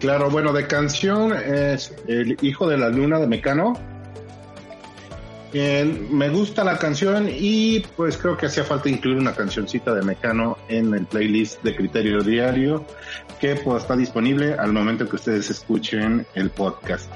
[0.00, 3.74] Claro, bueno, de canción es El Hijo de la Luna de Mecano.
[5.54, 10.58] Me gusta la canción y pues creo que hacía falta incluir una cancioncita de Mecano
[10.68, 12.84] en el playlist de Criterio Diario
[13.38, 17.08] que pues, está disponible al momento que ustedes escuchen el podcast.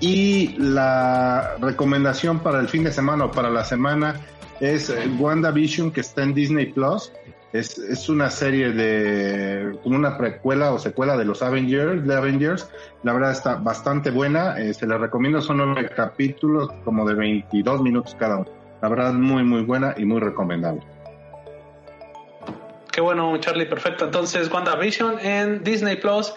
[0.00, 4.20] Y la recomendación para el fin de semana o para la semana
[4.58, 7.12] es WandaVision que está en Disney Plus.
[7.54, 12.68] Es, es una serie de, como una precuela o secuela de los Avengers, de Avengers.
[13.04, 14.58] La verdad está bastante buena.
[14.58, 18.50] Eh, se la recomiendo, son nueve capítulos, como de 22 minutos cada uno.
[18.82, 20.82] La verdad, muy, muy buena y muy recomendable.
[22.90, 24.06] Qué bueno, Charlie, perfecto.
[24.06, 26.34] Entonces, WandaVision en Disney Plus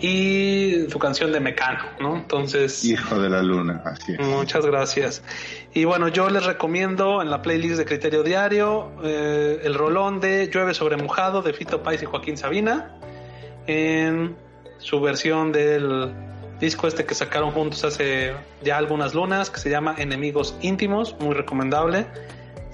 [0.00, 2.16] y su canción de Mecano, ¿no?
[2.16, 2.84] Entonces.
[2.84, 4.26] Hijo de la Luna, así es.
[4.26, 5.22] Muchas gracias.
[5.72, 10.50] Y bueno, yo les recomiendo en la playlist de Criterio Diario eh, el rolón de
[10.52, 12.96] Llueve sobre Mojado de Fito Pais y Joaquín Sabina
[13.66, 14.36] en
[14.78, 16.12] su versión del
[16.60, 21.34] disco este que sacaron juntos hace ya algunas lunas que se llama Enemigos Íntimos, muy
[21.34, 22.06] recomendable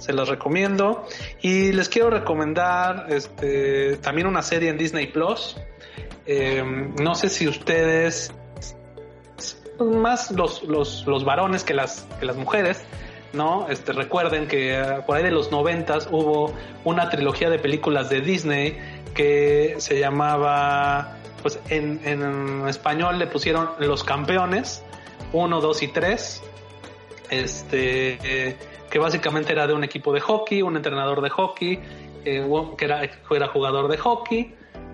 [0.03, 1.07] se los recomiendo.
[1.41, 5.57] Y les quiero recomendar este, también una serie en Disney Plus.
[6.25, 8.33] Em, no sé si ustedes,
[9.79, 12.83] más los, los, los varones que las, que las mujeres,
[13.33, 13.67] ¿no?
[13.69, 18.21] Este, recuerden que eh, por ahí de los noventas hubo una trilogía de películas de
[18.21, 18.77] Disney
[19.13, 24.83] que se llamaba, pues en, en español le pusieron Los Campeones,
[25.33, 26.43] 1, 2 y 3.
[27.29, 28.57] Este, eh,
[28.89, 31.79] que básicamente era de un equipo de hockey, un entrenador de hockey,
[32.25, 32.47] eh,
[32.77, 34.53] que era, era jugador de hockey,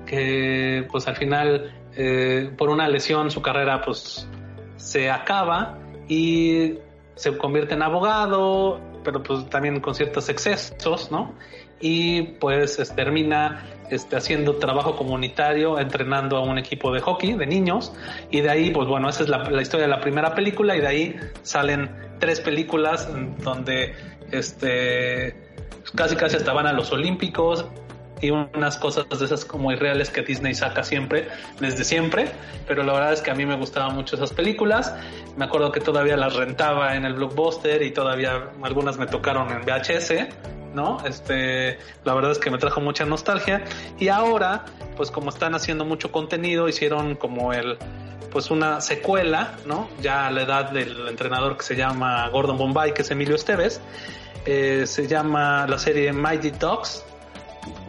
[0.10, 4.28] que pues al final eh, por una lesión su carrera pues
[4.76, 5.78] se acaba
[6.08, 6.80] y
[7.14, 11.36] se convierte en abogado, pero pues también con ciertos excesos, ¿no?
[11.80, 17.94] Y pues termina este, haciendo trabajo comunitario, entrenando a un equipo de hockey de niños,
[18.32, 20.88] y de ahí, pues bueno, esa es la, historia de la primera película, y de
[20.88, 23.10] ahí salen tres películas
[23.44, 23.94] donde
[24.32, 25.36] este
[25.96, 27.66] casi casi estaban a los Olímpicos
[28.22, 31.28] y unas cosas de esas como irreales que Disney saca siempre,
[31.60, 32.32] desde siempre,
[32.68, 34.94] pero la verdad es que a mí me gustaban mucho esas películas.
[35.38, 39.62] Me acuerdo que todavía las rentaba en el blockbuster y todavía algunas me tocaron en
[39.62, 40.28] VHS,
[40.74, 41.04] ¿no?
[41.06, 43.64] Este, la verdad es que me trajo mucha nostalgia
[43.98, 44.66] y ahora,
[44.96, 47.78] pues como están haciendo mucho contenido, hicieron como el
[48.32, 49.90] pues una secuela, ¿no?
[50.02, 53.82] Ya a la edad del entrenador que se llama Gordon Bombay, que es Emilio Esteves.
[54.46, 57.04] Eh, se llama la serie Mighty Dogs.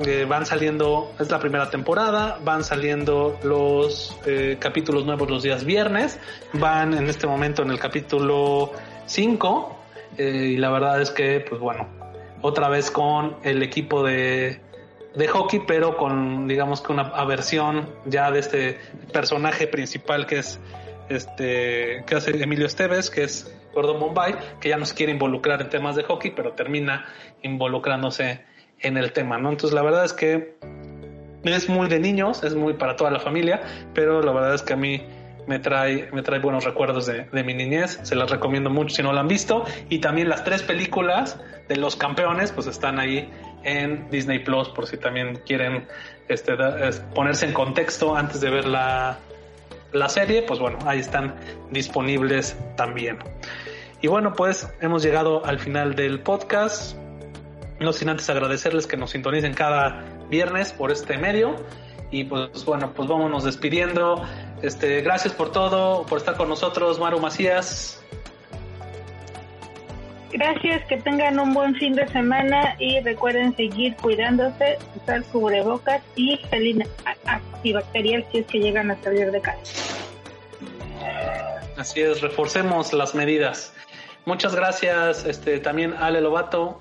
[0.05, 5.65] Eh, van saliendo, es la primera temporada, van saliendo los eh, capítulos nuevos los días
[5.65, 6.19] viernes,
[6.55, 8.73] van en este momento en el capítulo
[9.07, 9.77] 5
[10.19, 11.89] y la verdad es que, pues bueno,
[12.43, 14.61] otra vez con el equipo de,
[15.15, 18.79] de hockey, pero con digamos que una aversión ya de este
[19.13, 20.61] personaje principal que es
[21.09, 25.61] este que hace Emilio Esteves, que es Gordon Bombay, que ya no se quiere involucrar
[25.61, 27.07] en temas de hockey, pero termina
[27.43, 28.45] involucrándose
[28.83, 29.51] en el tema, ¿no?
[29.51, 30.55] Entonces la verdad es que
[31.45, 33.63] es muy de niños, es muy para toda la familia,
[33.95, 35.03] pero la verdad es que a mí
[35.47, 39.03] me trae, me trae buenos recuerdos de, de, mi niñez, se las recomiendo mucho si
[39.03, 43.31] no la han visto, y también las tres películas de los campeones, pues están ahí
[43.65, 45.87] en Disney Plus por si también quieren
[46.29, 46.57] este,
[47.15, 49.19] ponerse en contexto antes de ver la,
[49.93, 51.35] la serie, pues bueno, ahí están
[51.71, 53.19] disponibles también.
[54.03, 56.97] Y bueno, pues hemos llegado al final del podcast.
[57.81, 61.57] No sin antes agradecerles que nos sintonicen cada viernes por este medio.
[62.11, 64.23] Y pues bueno, pues vámonos despidiendo.
[64.63, 68.03] Este, gracias por todo, por estar con nosotros, Maru Macías.
[70.33, 76.37] Gracias, que tengan un buen fin de semana y recuerden seguir cuidándose, usar cubrebocas y
[76.37, 76.87] gel
[77.25, 79.97] antibacterial si es que llegan a salir de casa.
[81.77, 83.75] Así es, reforcemos las medidas.
[84.25, 86.79] Muchas gracias, este, también Ale Lobato.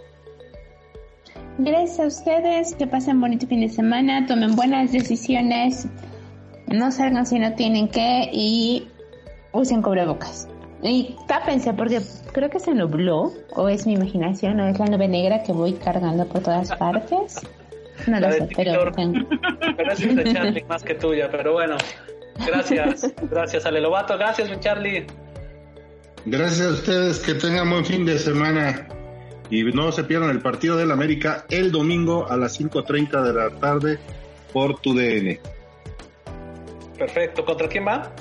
[1.62, 5.90] Gracias a ustedes, que pasen bonito fin de semana, tomen buenas decisiones,
[6.68, 8.88] no salgan si no tienen que y
[9.52, 10.48] usen cubrebocas.
[10.82, 12.00] Y tápense porque
[12.32, 15.74] creo que se nubló, o es mi imaginación, o es la nube negra que voy
[15.74, 17.42] cargando por todas partes.
[18.08, 18.94] No lo sé, pero...
[18.94, 21.76] Pero es de Charlie más que tuya, pero bueno.
[22.48, 25.06] Gracias, gracias Ale Lobato, gracias mi Charlie.
[26.26, 28.88] Gracias a ustedes, que tengan buen fin de semana
[29.50, 33.50] y no se pierdan el partido del América el domingo a las 5.30 de la
[33.60, 34.00] tarde
[34.54, 35.40] por tu DN.
[36.98, 38.12] Perfecto, ¿contra quién va?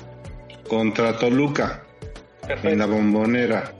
[0.67, 1.83] Contra Toluca,
[2.41, 2.69] Perfecto.
[2.69, 3.73] en la bombonera.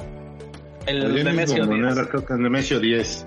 [0.85, 2.07] El, Nemesio 10.
[2.07, 3.26] Creo que Nemesio 10.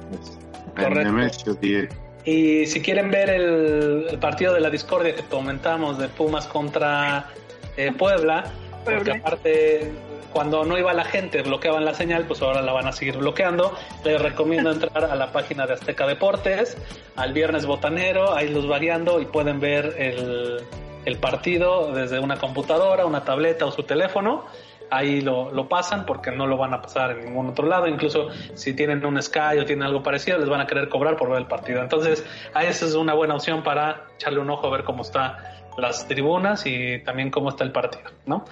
[0.75, 1.13] Correcto.
[1.13, 1.89] Nemesio 10.
[2.25, 7.31] Y si quieren ver el, partido de la discordia que comentamos de Pumas contra
[7.77, 8.45] eh, Puebla,
[8.85, 9.93] porque aparte
[10.33, 13.77] cuando no iba la gente bloqueaban la señal, pues ahora la van a seguir bloqueando.
[14.05, 16.77] Les recomiendo entrar a la página de Azteca Deportes,
[17.17, 20.61] al viernes botanero, ahí los variando y pueden ver el,
[21.05, 24.45] el partido desde una computadora, una tableta o su teléfono
[24.93, 27.89] ahí lo, lo, pasan porque no lo van a pasar en ningún otro lado.
[27.89, 31.31] Incluso si tienen un Sky o tienen algo parecido, les van a querer cobrar por
[31.31, 31.81] ver el partido.
[31.81, 35.52] Entonces, ahí esa es una buena opción para echarle un ojo a ver cómo está
[35.79, 38.45] las tribunas y también cómo está el partido, ¿no?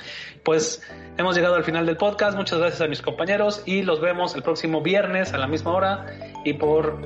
[0.44, 0.82] Pues
[1.18, 2.36] hemos llegado al final del podcast.
[2.36, 6.06] Muchas gracias a mis compañeros y los vemos el próximo viernes a la misma hora
[6.44, 7.00] y por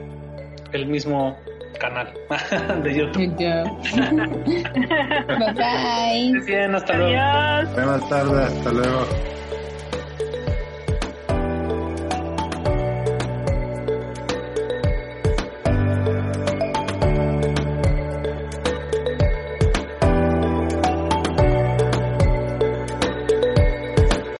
[0.73, 1.37] el mismo
[1.79, 2.13] canal
[2.83, 3.37] de YouTube.
[5.27, 6.41] bye bye.
[6.47, 7.73] Bien, hasta luego.
[7.75, 9.07] Buenas tardes, hasta luego.